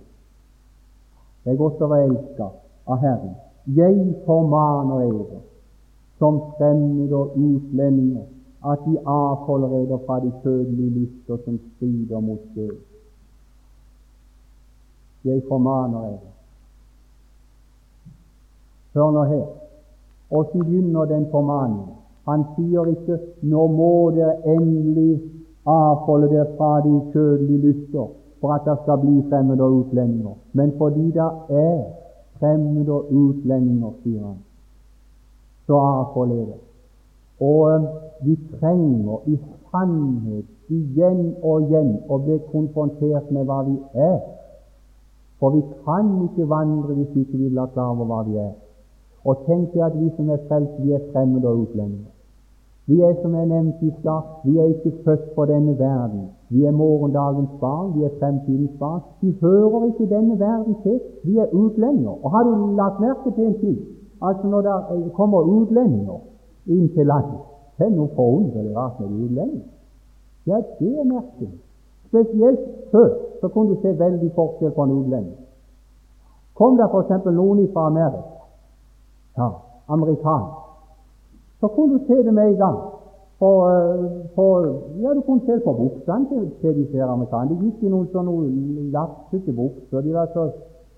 [1.45, 2.57] Det er godt å være elsket
[2.89, 3.37] av Herren.
[3.77, 5.45] Jeg formaner dere
[6.17, 8.25] som fremmede og utlendinger
[8.73, 12.77] at de avholder dere fra de kjødelige lyster som strider mot død.
[15.29, 16.30] Jeg formaner eder.
[18.95, 19.47] Hør nå her.
[20.31, 21.97] Åssen begynner den formaningen?
[22.29, 25.21] Han sier ikke 'nå må dere endelig
[25.67, 28.07] avholde dere fra de kjødelige lyster
[28.41, 30.35] for at det skal bli fremmede og utlendinger.
[30.53, 31.83] Men fordi det er
[32.39, 34.39] fremmede og utlendinger, sier han,
[35.67, 36.59] så avhold dere.
[37.41, 37.83] Og eh,
[38.27, 39.39] vi trenger i
[39.71, 44.19] sannhet igjen og igjen å bli konfrontert med hva vi er.
[45.41, 48.53] For vi kan ikke vandre hvis vi ikke vil være klar over hva vi er.
[49.25, 52.13] Og tenk deg at vi som er frelst, vi er fremmede og utlendinger.
[52.91, 56.23] Vi er, som jeg nevnte i stad, vi er ikke født for denne verden.
[56.49, 59.01] Vi er morgendagens barn, vi er fremtidens barn.
[59.21, 61.01] Vi hører ikke denne verden til.
[61.25, 62.25] Vi er utlendinger.
[62.25, 63.79] Og har du lagt merke til en ting?
[64.23, 66.19] Altså Når det kommer utlendinger
[66.67, 67.41] inn til landet,
[67.79, 69.69] det er noe forunderlig rart med utlendinger.
[70.47, 71.53] Ja, det er merkelig.
[72.09, 73.09] Spesielt før
[73.41, 75.39] så kunne du se veldig forskjell på en utlending.
[76.59, 77.25] Kom det f.eks.
[77.25, 78.40] noen fra Amerika,
[79.41, 79.49] ja,
[79.95, 80.57] amerikansk,
[81.61, 82.79] så kunne du se det med en gang.
[83.41, 83.51] På,
[84.35, 84.45] på,
[85.03, 87.57] ja, du kunne se på buksene til, til disse amerikanerne.
[87.57, 88.35] De gikk i noen sånne
[88.93, 90.05] lapsete bukser.
[90.05, 90.45] De var så,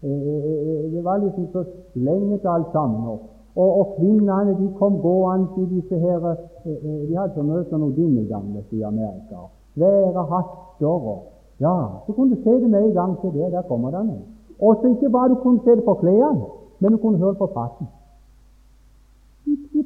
[0.02, 3.06] eh, det var liksom så slengete alt sammen.
[3.12, 3.20] Og,
[3.54, 7.62] og, og kvinnene de kom gående i disse her eh, eh, De hadde så mye
[7.70, 9.46] sånne dingegamle i Amerika.
[9.76, 11.28] Svære hatter og
[11.62, 11.76] Ja,
[12.06, 13.16] så kunne du se det med en gang.
[13.22, 14.10] Se det, der kommer den.
[14.58, 16.42] Og så ikke bare du kunne se det på klærne,
[16.78, 17.86] men du kunne høre på praten.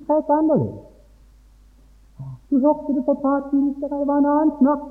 [0.06, 0.86] De annerledes.
[2.50, 4.84] Du hørte det på prattjenester, det var en annen snakk.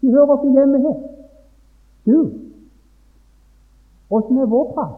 [0.00, 0.98] De hører ikke hjemme her.
[2.06, 2.18] Du,
[4.10, 4.94] åssen er vår prat?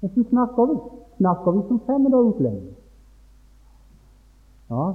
[0.00, 0.78] Hvordan snakker vi?
[1.16, 2.74] Snakker vi som fremmede og utlendinger?
[4.70, 4.86] Ja,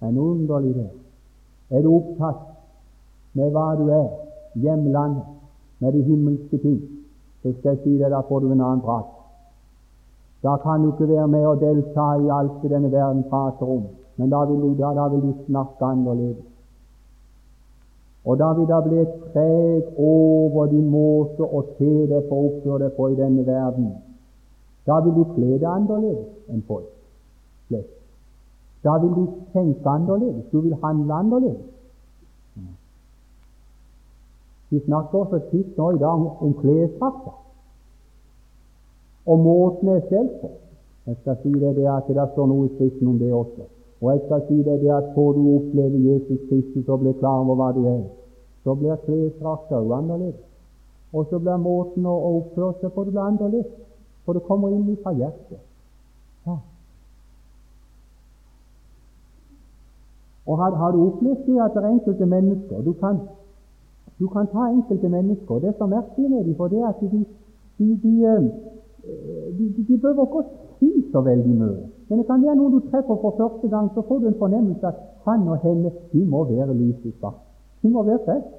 [0.00, 0.90] det er noe underlig der.
[1.70, 2.40] Er du opptatt
[3.38, 4.08] med hva du er,
[4.54, 5.24] hjemlandet,
[5.78, 6.80] med de himmelske ting,
[7.42, 9.21] så skal jeg si deg, da får du en annen prat.
[10.42, 13.82] Da kan du ikke være med og delta i alt det denne verden prater om.
[14.16, 16.44] men da vil du, da, da vil du snakke annerledes.
[18.24, 22.78] Og da vil det bli treg over din måte å se deg på og oppføre
[22.84, 23.88] deg på i denne verden.
[24.86, 26.90] Da vil du kle deg annerledes enn folk
[27.68, 27.98] flest.
[28.84, 30.44] Da vil du tenke annerledes.
[30.52, 31.68] Du vil handle annerledes.
[34.70, 37.41] Vi snakker også titt nå i dag om klesdrakter
[39.26, 40.50] og måten jeg selv på.
[41.06, 43.66] Jeg skal si deg det at det står noe i Skriften om det også.
[44.02, 47.42] Og jeg skal si deg det at får du oppleve Jesus Kristus og bli klar
[47.42, 48.02] over hva du er,
[48.64, 50.32] så blir klesdrakta òg.
[51.12, 53.70] Og så blir måten å oppføre seg på det blir annerledes,
[54.24, 55.60] for det kommer inn fra hjertet.
[56.46, 56.56] Ja.
[60.46, 63.20] Og har, har, du opplevd det at det er enkelte mennesker du kan,
[64.18, 67.24] du kan ta enkelte mennesker Det er merkelig med dem, for det er at de,
[67.78, 68.50] de, de,
[69.58, 71.86] de, de behøver ikke å si så veldig mye.
[72.08, 74.86] Men det kan være noen du treffer for første gang, så får du en fornemmelse
[74.86, 77.40] at han og henne de må være lys svart.
[77.82, 78.58] De må være frelst.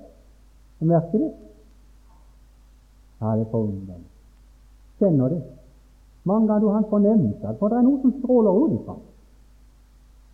[0.83, 1.31] Merker det?
[3.21, 4.09] Ja, det er forunderlig.
[4.99, 5.41] Kjenner det.
[6.23, 8.95] Mange ganger du har en fornemmelse for det er noe som stråler ut ifra.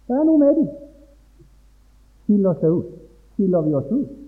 [0.08, 0.72] Det er noe med dem.
[2.24, 2.96] Skiller seg ut.
[3.36, 4.19] Skiller vi oss ut?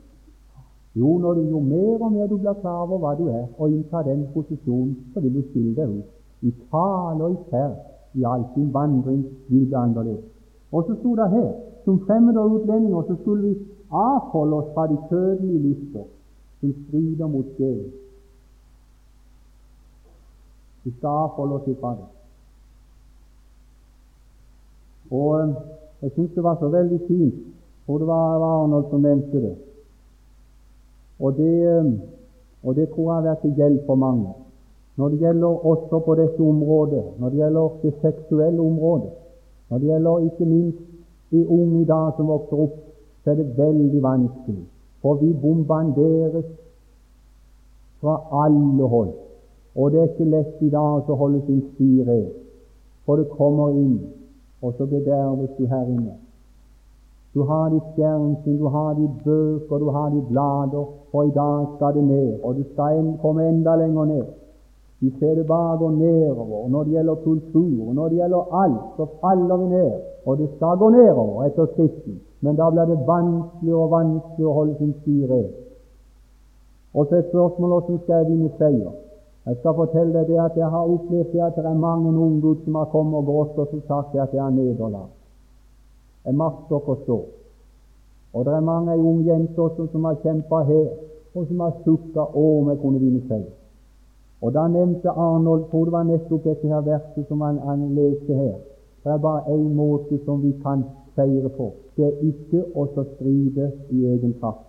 [0.95, 3.71] Jo, når du, jo mer og mer du blir klar over hva du er, og
[3.71, 6.09] inntar den posisjonen, så vil du skille deg ut.
[6.41, 7.77] I tale og i ferd,
[8.19, 10.25] i all sin vandring, vil det annerledes.
[10.71, 11.51] Og så sto det her
[11.85, 13.53] som fremmede og utlendinger så skulle vi
[13.91, 16.03] avholde oss fra de kjødelige lyster
[16.59, 17.91] som strider mot sjelen.
[20.83, 22.07] Vi skal avholde oss ifra det.
[25.11, 25.55] Og eh,
[26.01, 27.41] jeg syns det var så veldig fint,
[27.85, 29.55] for det var Arnold som nevnte det.
[31.21, 31.91] Og det, eh,
[32.63, 34.29] og det tror jeg har vært til hjelp for mange.
[34.97, 39.11] Når det gjelder også på dette området, når det gjelder det seksuelle området,
[39.69, 40.79] når det gjelder ikke minst
[41.31, 42.77] de unge i dag som vokser opp,
[43.23, 44.65] så er det veldig vanskelig.
[45.01, 46.45] For vi bombarderes
[48.01, 49.13] fra alle hold.
[49.75, 52.27] Og det er ikke lett i dag å holde sin sti ren.
[53.05, 53.99] For det kommer inn,
[54.61, 56.17] og så bederves du her inne.
[57.33, 61.67] Du har ditt fjernsyn, du har ditt bøker, du har ditt blader, og i dag
[61.75, 64.25] skal det ned, og du skal komme enda lenger ned.
[65.01, 66.67] Vi ser det bare gå nedover.
[66.69, 69.93] Når det gjelder kultur, når det gjelder alt, så faller vi ned.
[70.25, 74.57] Og det skal gå nedover etter Skriften, men da blir det vanskelig og vanskelig å
[74.57, 75.47] holde sin sti ren.
[76.93, 78.91] Og så et spørsmål hvordan skal jeg vinne seier?
[79.45, 82.67] Jeg skal fortelle deg det at jeg har opplevd det at det er mange unggutter
[82.67, 85.09] som har kommet og grått og så sagt at det er nederlag.
[86.25, 87.19] Jeg makt å stå.
[88.33, 90.87] Og det er mange unge jenter også som har kjempa her,
[91.35, 93.51] og som har sukka om jeg kunne vinne seier.
[94.41, 98.33] Og Da nevnte Arnold tror det var nettopp dette her verset som han, han leste
[98.33, 98.55] her.
[99.03, 100.83] Det er bare én måte som vi kan
[101.15, 101.71] seire på.
[101.95, 104.65] Det er ikke å stride i egen kraft.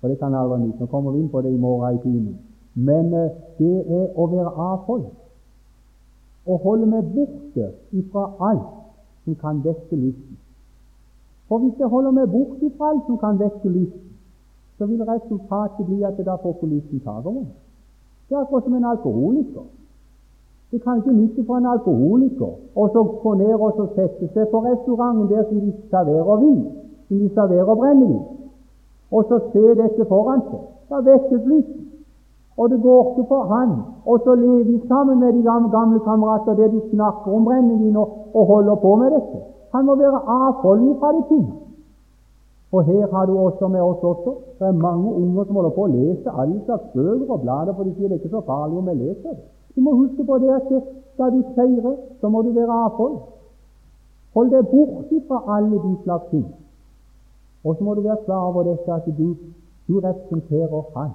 [0.00, 0.80] For det kan aldri nytte.
[0.80, 2.38] Nå kommer vi inn på det i morgen i timen.
[2.74, 5.04] Men uh, det er å være avhold.
[6.46, 8.70] Å holde meg borte ifra alt
[9.24, 10.41] som kan vekke lysten.
[11.52, 13.96] For hvis jeg holder meg bort fra alt som kan vekke lyst,
[14.78, 17.44] så vil resultatet bli at det da får ikke lysten tak over.
[18.28, 19.66] Det er akkurat som en alkoholiker.
[20.70, 24.48] Det kan ikke nytte for en alkoholiker og så gå ned og så sette seg
[24.48, 26.64] på restauranten der som de serverer vin,
[27.08, 28.24] som de serverer brennevin,
[29.10, 30.66] og så se dette foran seg.
[30.88, 31.86] Da vekkes lysten.
[32.56, 36.00] Og det går ikke for han og så lever de sammen med de gamle, gamle
[36.00, 39.51] kamerater der de snakker om brennevin og, og holder på med dette.
[39.72, 41.46] Han må være avholden fra de ting.
[42.72, 44.34] Og her har du også med oss også.
[44.58, 47.84] Det er mange unger som holder på å lese alle slags bøker og blader, for
[47.84, 49.44] de sier det er ikke så farlig om jeg leser det.
[49.76, 50.72] Du må huske på det at
[51.14, 53.18] skal du seire, så må du være avhold.
[54.34, 56.46] Hold deg borte fra alle de slags ting.
[57.64, 59.36] Og så må du være klar over dette at du,
[59.88, 61.12] du representerer Han.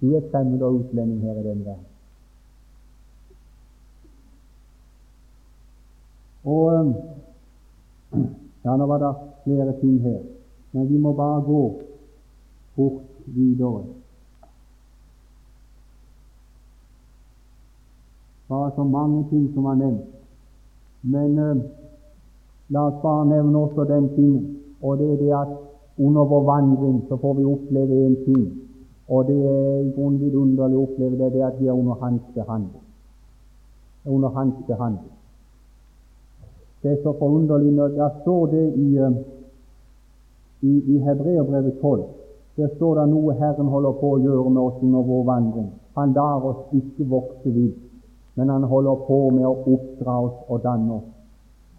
[0.00, 1.89] Du er fremmed og utlending her i denne verden.
[6.44, 6.94] Og
[8.64, 9.14] ja, nå var det
[9.44, 10.20] flere ting her,
[10.72, 11.62] men vi må bare gå
[12.76, 13.84] fort videre.
[18.48, 20.08] Bare så mange ting som var nevnt.
[21.02, 21.60] Men eh,
[22.68, 25.52] la oss bare nevne også den tingen, og det er det at
[25.98, 28.44] under vår vandring så får vi oppleve en ting,
[29.08, 32.22] og det er i grunnen vidunderlig å oppleve det, det at vi er under Hans
[32.34, 32.84] behandling.
[34.06, 35.19] Under Hans behandling.
[36.82, 39.12] Det er så forunderlig når det står det i, eh,
[40.62, 42.04] i, i Hebreerbrevet 12.
[42.56, 45.68] Der står det noe Herren holder på å gjøre med oss under vår vandring.
[45.96, 47.78] Han lar oss ikke vokse vidt,
[48.34, 51.08] men han holder på med å oppdra oss og danne oss.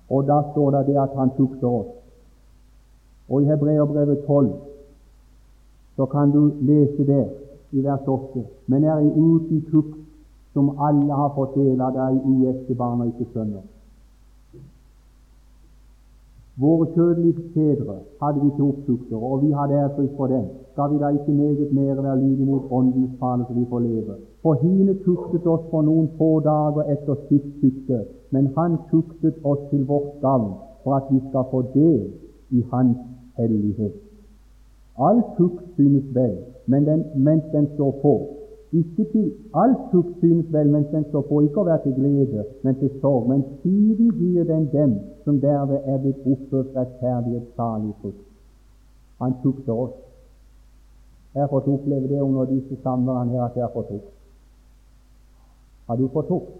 [0.09, 1.91] Og da står det det at han tukter oss.
[3.29, 4.51] Og i Hebreerbrevet 12
[5.95, 7.25] så kan du lese det
[7.71, 8.45] i vers 8.
[8.67, 9.97] Men er i uten tukt,
[10.53, 13.63] som alle har fått del av, det er uekte barn og ikke sønner.
[16.61, 20.45] Våre kjødelige fedre hadde vi til opptuktere, og vi hadde ærefrykt for dem.
[20.71, 24.13] Skal vi da ikke meget mer være lydige mot Åndens tale så vi får leve?
[24.43, 27.99] For hine tuktet oss for noen få dager etter sitt sykte,
[28.33, 30.53] men han tuktet oss til vårt gavn,
[30.83, 32.03] for at vi skal få del
[32.51, 32.97] i Hans
[33.37, 33.95] hellighet.
[35.07, 36.37] All tukt synes vel,
[36.67, 38.15] men den, mens den står på.
[38.71, 42.45] Ikke til all tukt synes vel mens den står på, ikke å være til glede,
[42.63, 43.27] men til sorg.
[43.27, 44.93] Men siden gir den dem
[45.25, 48.23] som derved er blitt oppført rettferdighet, salig frukt.
[49.19, 49.97] Han tukter oss.
[51.33, 54.09] Jeg har fått oppleve det under disse samværene her at jeg har fått tukt.
[55.87, 56.55] Har du fått tukt?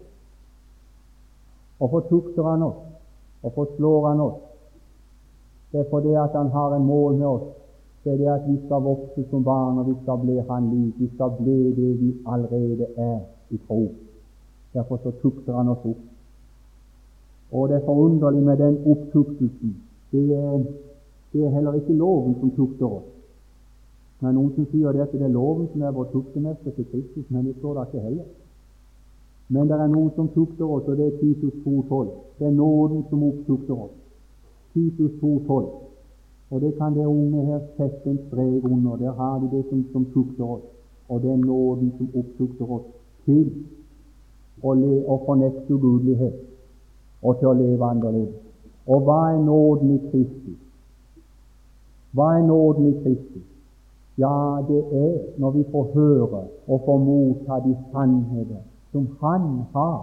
[1.78, 2.84] Hvorfor tukter han oss?
[3.42, 4.40] Hvorfor slår han oss?
[5.72, 7.48] Det er fordi at han har en mål med oss.
[8.04, 10.94] Det er det at vi skal vokse som barn, og vi skal bli Han lik.
[11.00, 13.92] Vi skal bli det vi allerede er i tro.
[14.74, 16.02] Derfor så tukter han oss opp.
[17.52, 19.78] Og det er forunderlig med den opptuktelsen.
[20.12, 20.64] Det er,
[21.34, 23.10] det er heller ikke loven som tukter oss.
[24.22, 27.26] Er noen som sier det at det er loven som er vår tuktemester til Kristus,
[27.30, 28.26] men det står da ikke heller.
[29.50, 32.12] Men det er noen som tukter oss, og det er Titus 2,12.
[32.40, 33.96] Det er nåden som opptukter oss.
[34.74, 35.91] Titus 2,12.
[36.52, 38.96] Og det kan det unge her sette en strek under.
[38.96, 40.62] Der har de det som, som tukter oss.
[41.10, 42.88] Og det er nåden som opptukter oss
[43.26, 43.46] til
[44.64, 46.42] å, le, å fornekte ugudelighet
[47.22, 48.36] og til å leve annerledes.
[48.88, 50.60] Og hva er nåden i Kristus?
[52.12, 53.48] Hva er nåden i Kristus?
[54.20, 60.00] Ja, det er når vi får høre og får motta de sannheter som Han har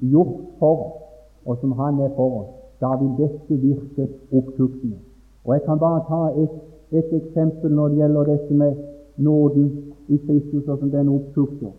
[0.00, 1.00] gjort for oss,
[1.44, 4.98] og som Han er for oss da vil dette virke opptuktende.
[5.44, 6.50] Og Jeg kan bare ta et,
[6.98, 8.74] et, eksempel når det gjelder dette med
[9.16, 11.72] nåden i Kristus og som den oppsukter.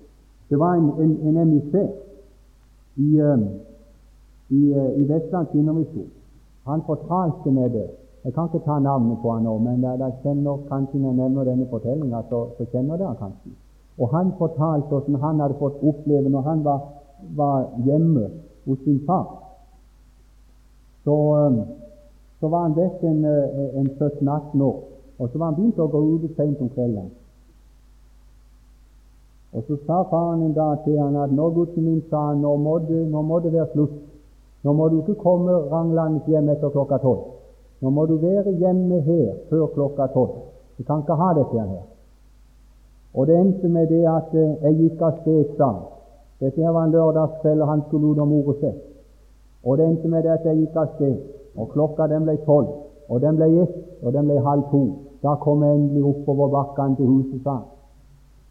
[0.50, 1.76] Det var en, en, en MIC
[2.96, 3.46] i, um,
[4.50, 6.12] i, uh, i Vestland Indremisjon.
[6.66, 7.88] Han fortalte meg det.
[8.24, 11.48] Jeg kan ikke ta navnet på han nå, men da kjenner kanskje når jeg nevner
[11.48, 13.52] denne fortellinga, så, så, kjenner dere kanskje.
[14.00, 16.80] Og Han fortalte hvordan han hadde fått oppleve når han var,
[17.36, 18.30] var hjemme
[18.66, 19.44] hos sin far
[21.04, 21.16] så,
[21.48, 21.62] um,
[22.44, 24.80] så var han vekk en, eh, en 17-18 år,
[25.20, 27.12] og så var han begynt å gå ute sent om kvelden.
[29.54, 32.56] Og Så sa faren en dag til han at nå, gutten min, sa han, nå
[32.56, 33.94] må, det, nå må det være slutt.
[34.64, 37.22] Nå må du ikke komme ranglende hjem etter klokka tolv.
[37.82, 40.34] Nå må du være hjemme her før klokka tolv.
[40.78, 41.86] Du kan ikke ha dette her.
[43.14, 45.80] Og det endte med det at eh, jeg gikk av sted, sa han.
[46.42, 48.84] Dette her var en lørdagskveld, og han skulle ut og more seg.
[49.64, 51.16] Og det endte med at jeg gikk av sted,
[51.58, 52.70] og klokka den ble tolv,
[53.10, 54.84] og den ble ett, og den ble halv to.
[55.24, 57.70] Da kom jeg endelig oppover bakkene til huset, sa han.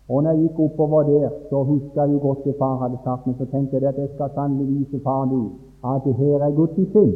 [0.09, 3.27] Og når jeg gikk oppover der, så huska jeg jo godt det far hadde sagt,
[3.27, 5.43] men så tenkte jeg at jeg skal sannelig vise far nå
[5.85, 7.13] at det her er Guds sinn,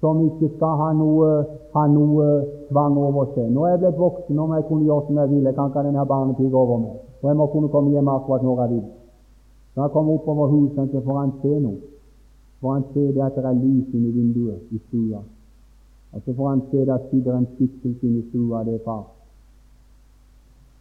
[0.00, 1.28] som ikke skal ha noe,
[1.74, 2.26] ha noe
[2.70, 3.48] tvang over seg.
[3.52, 5.44] Nå er jeg blitt voksen, nå jeg kunne gjøre som jeg vil.
[5.48, 6.96] Jeg kan ikke ha denne barnepiga over meg.
[7.22, 8.86] Og jeg må kunne komme hjem akkurat når jeg vil.
[9.76, 11.95] Når jeg kommer oppover huset, så får han se noe
[12.60, 15.20] får han se det at det er lys inni vinduet i stua.
[16.12, 19.04] Og så får han se det at sitter en skikkelse inni stua, det er far.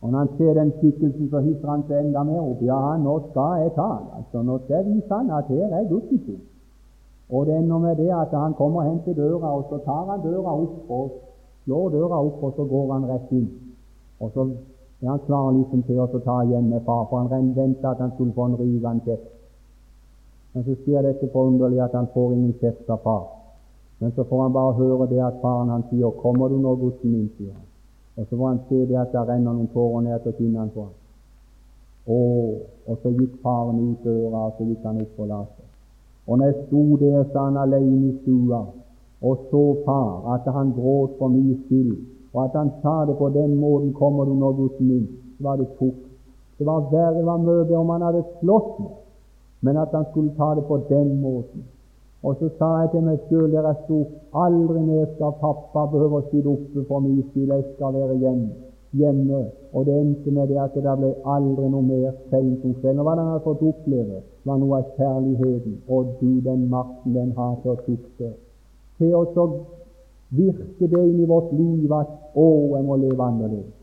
[0.05, 2.59] Og når han ser den skikkelsen, så hisser han seg enda mer opp.
[2.61, 4.03] Ja, nå skal jeg ta han.
[4.17, 6.41] Altså, nå skal jeg vise han at her er gutten sin.
[7.30, 10.21] Og det ender med det at han kommer hen til døra, og så tar han
[10.21, 11.15] døra opp og
[11.63, 13.49] slår døra opp, og så går han rett inn.
[14.19, 14.45] Og så
[15.01, 18.13] er han klar liksom til å ta igjen med far, for han venta at han
[18.13, 19.34] skulle få en rivende kjeft.
[20.56, 23.24] Men så skjer det ikke forunderlig at han får ingen kjeft av far.
[23.99, 27.12] Men så får han bare høre det at faren han sier 'Kommer du nå, gutten
[27.12, 27.68] min?' sier han.
[28.18, 30.82] Og så får han se det at det renner noen tårer ned til kinnene på
[30.82, 30.95] ham.
[32.08, 32.56] Oh,
[32.88, 35.70] og så gikk faren ut døra, og så gikk han ut på lasset.
[36.28, 38.66] Og når jeg sto der, sa han alene i stua,
[39.22, 41.97] og så far, at han gråt for min skyld,
[42.34, 45.56] og at han sa det på den måten 'Kommer du nå, gutten min?' så var
[45.56, 45.99] det tok.
[46.58, 49.05] Det var verre, det var mye om han hadde slått meg
[49.66, 51.63] men at han skulle ta det på den måten.
[52.24, 53.97] Og så sa jeg til meg sjøl der jeg sto,
[54.43, 58.49] aldri mer skal pappa behøve å sitte oppe for min skyld, jeg skal være hjemme.
[58.99, 59.41] hjemme.
[59.74, 63.03] Og det endte med det at det ble aldri noe mer seint om kvelden.
[63.03, 65.78] Hva han hadde fått oppleve, var noe av kjærligheten.
[65.89, 68.32] Og du, den makten den har til å tukte.
[68.97, 69.47] Til å
[70.36, 73.74] virke det inn i vårt liv at å, jeg må leve annerledes.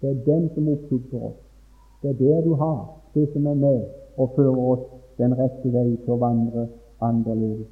[0.00, 1.40] Det er den som opptukter oss.
[2.02, 2.80] Det er det du har
[3.16, 3.84] det som er med
[4.16, 4.84] og fører oss
[5.18, 6.66] den rette vei til å vandre
[7.04, 7.70] annerledes.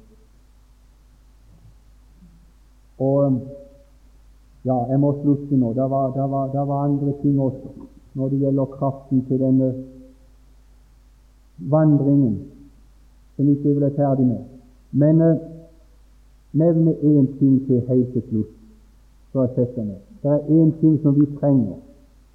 [2.99, 3.39] Og
[4.65, 5.73] ja, jeg må slutte nå.
[5.77, 7.73] Det var, det, var, det var andre ting også
[8.15, 9.73] når det gjelder kraften til denne
[11.57, 12.37] vandringen,
[13.35, 14.45] som ikke jeg ble ferdig med.
[14.95, 15.41] Men eh,
[16.55, 18.53] nevne én ting til helt til slutt,
[19.31, 19.99] så jeg setter meg.
[20.23, 21.75] Det er én ting som vi trenger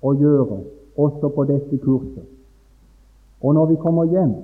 [0.05, 0.61] å gjøre
[1.01, 2.29] også på dette kurset.
[3.41, 4.37] Og når vi kommer hjem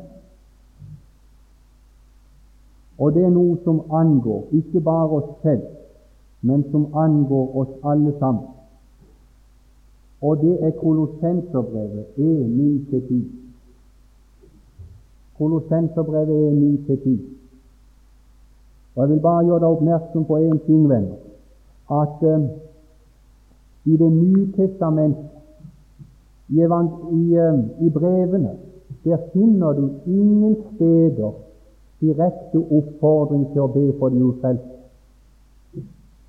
[2.99, 5.63] Og det er noe som angår ikke bare oss selv,
[6.41, 8.47] men som angår oss alle sammen.
[10.23, 13.25] Og det er Kolossenserbrevet 1.9-10.
[15.39, 17.19] Kolossenserbrevet 1.9-10.
[18.95, 21.19] Og Jeg vil bare gjøre deg oppmerksom på én ting, venner,
[21.93, 22.47] at uh,
[23.85, 25.25] i Det nye testamentet,
[26.49, 28.57] i, i, uh, i brevene,
[29.05, 31.46] der finner du ingen steder
[32.01, 34.75] direkte oppfordring til å be for de ufrelste.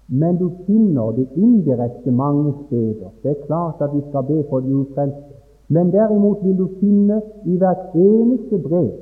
[0.07, 3.09] Men du finner det indirekte mange steder.
[3.23, 5.33] Det er klart at vi skal be for de ufrelste.
[5.67, 8.93] Men derimot vil du finne i hvert eneste brev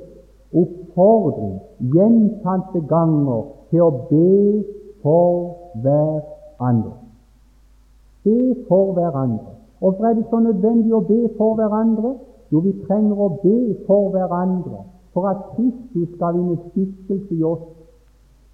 [0.56, 1.60] oppfordring
[1.94, 4.64] gjentatte ganger til å be
[5.04, 6.96] for hverandre.
[8.26, 9.54] Be for hverandre.
[9.80, 12.16] Hvorfor er det så nødvendig å be for hverandre?
[12.50, 14.82] Jo, vi trenger å be for hverandre
[15.16, 17.64] for at Kristus skal vinne skikkelse i oss.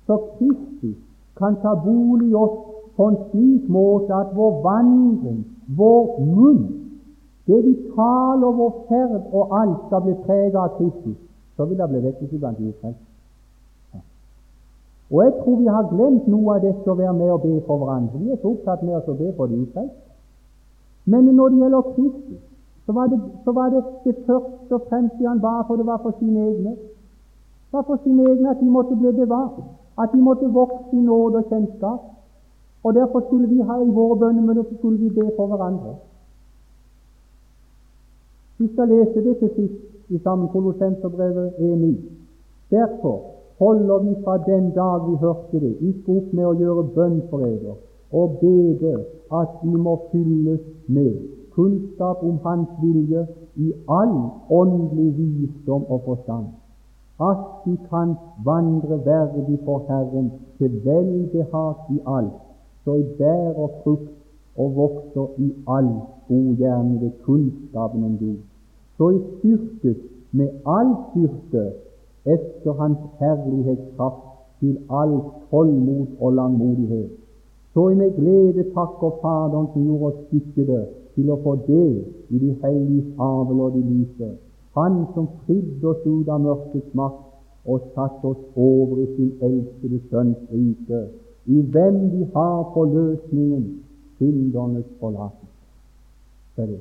[0.06, 0.98] Så Kristus
[1.38, 2.58] kan ta bolig i oss
[2.96, 5.40] på en slik måte at vår vandring,
[5.78, 6.62] vår munn,
[7.50, 11.18] det vi taler, vår ferd og alt skal bli preget av Kristus,
[11.58, 13.00] så vil det bli vekkelse blant Israel.
[15.12, 17.82] Og jeg tror vi har glemt noe av dette å være med og be for
[17.82, 18.22] hverandre.
[18.22, 20.08] Vi er så opptatt med å be for de ufrelste.
[21.10, 22.44] Men når det gjelder Kristus,
[22.86, 26.00] så var, det, så var det det først og fremste han ba for, det var
[26.04, 26.72] for sine egne.
[27.68, 29.60] Det var for sine egne at de måtte bli bevart,
[30.02, 32.02] at de måtte vokse i nåde og kjennskap.
[32.84, 35.96] Og Derfor skulle vi ha i våre bønnemøter så skulle vi be for hverandre.
[38.58, 41.96] Vi skal lese det til sist i sammen Kolossenserbrevet 1.9.
[42.72, 43.22] Derfor
[43.60, 47.46] holder vi fra den dag vi hørte det, ikke opp med å gjøre bønn for
[47.46, 47.78] eder
[48.12, 48.94] og bede
[49.42, 54.16] at de må fylles med kunnskap om Hans vilje i all
[54.50, 56.46] åndelig visdom og forstand,
[57.22, 62.40] at de kan vandre verdig for Herren til velbehag i alt,
[62.84, 64.10] så de bærer frukt
[64.58, 65.92] og vokser i all
[66.30, 68.40] god gjerning ved kunnskapen om Gud,
[68.98, 70.02] så de styrkes
[70.32, 71.66] med all styrke
[72.26, 74.26] etter Hans herlighetskraft
[74.60, 77.10] til all tålmod og langmodighet.
[77.74, 80.82] Så jeg med glede takker Faderen som gjorde oss skikkede
[81.22, 81.98] til å få del
[82.34, 84.30] i de helliges arvel og de lyse.
[84.78, 90.00] Han som fridde oss ut av mørkets makt og satte oss over i sin elskede
[90.10, 91.02] Sønns rike,
[91.46, 93.68] i hvem vi har forløsningen,
[94.18, 96.80] syndernes forlatelse.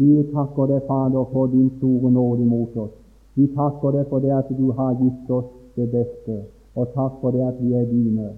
[0.00, 2.94] Vi takker deg, Fader, for din store nåde mot oss.
[3.36, 6.38] Vi takker deg for det at du har gitt oss det beste,
[6.74, 8.32] og takk for det at vi er dine.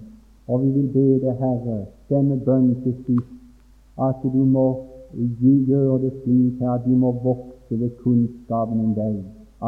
[0.47, 3.42] Og vi vil be deg, Herre, denne bønn til sist
[3.97, 4.67] at du må
[5.67, 9.19] gjøre det slik at de må vokse ved kunnskapen om deg,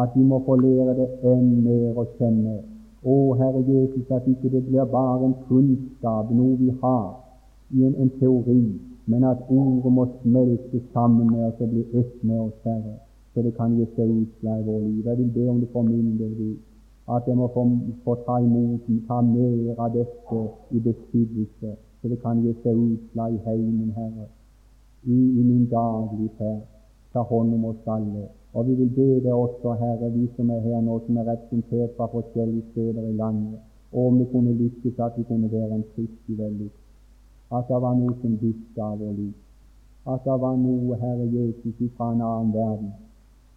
[0.01, 2.57] at de må få lære det enn mer å kjenne.
[3.05, 7.13] Å, Herre Jesus, at ikke det blir bare en kunnskap, noe vi har
[7.71, 8.61] i en, en teori,
[9.05, 12.97] men at ordet må smelte sammen med oss og bli ett med oss, Herre,
[13.33, 15.05] så det kan gi seg utslag i vårt liv.
[15.05, 16.55] Jeg vil be om det for min del,
[17.13, 17.67] at jeg må få,
[18.03, 23.33] få ta imot, ta mer av dette i besittelse så det kan gi seg utslag
[23.33, 24.25] i heimen, Herre,
[25.09, 26.59] i, i min daglige ferd.
[27.13, 28.27] Ta hånd om oss alle.
[28.53, 31.95] Og vi vil be deg også, Herre, vi som er her nå, som er representert
[31.97, 33.55] fra forskjellige steder i landet,
[33.91, 36.75] og om det kunne lykkes at vi kunne være en kristig vellykk.
[37.57, 39.33] At det var noe som bytta av vår liv.
[40.13, 42.93] At det var noe, Herre Jesus, fra en annen verden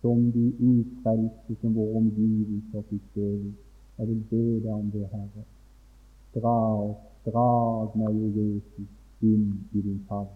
[0.00, 3.44] som de utfrelste som våre omgivelser fikk del
[3.98, 5.46] Jeg vil be deg om det, Herre.
[6.38, 10.30] Dra oss Drag meg, o Jesus, inn i din favn,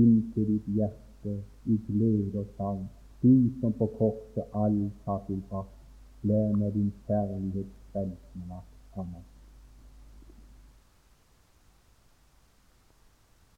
[0.00, 2.88] inn til ditt hjerte i glede og savn.
[3.22, 5.78] Du som på korset alt har tilbrakt,
[6.28, 9.33] lær meg din kjærlighets frelsende makt.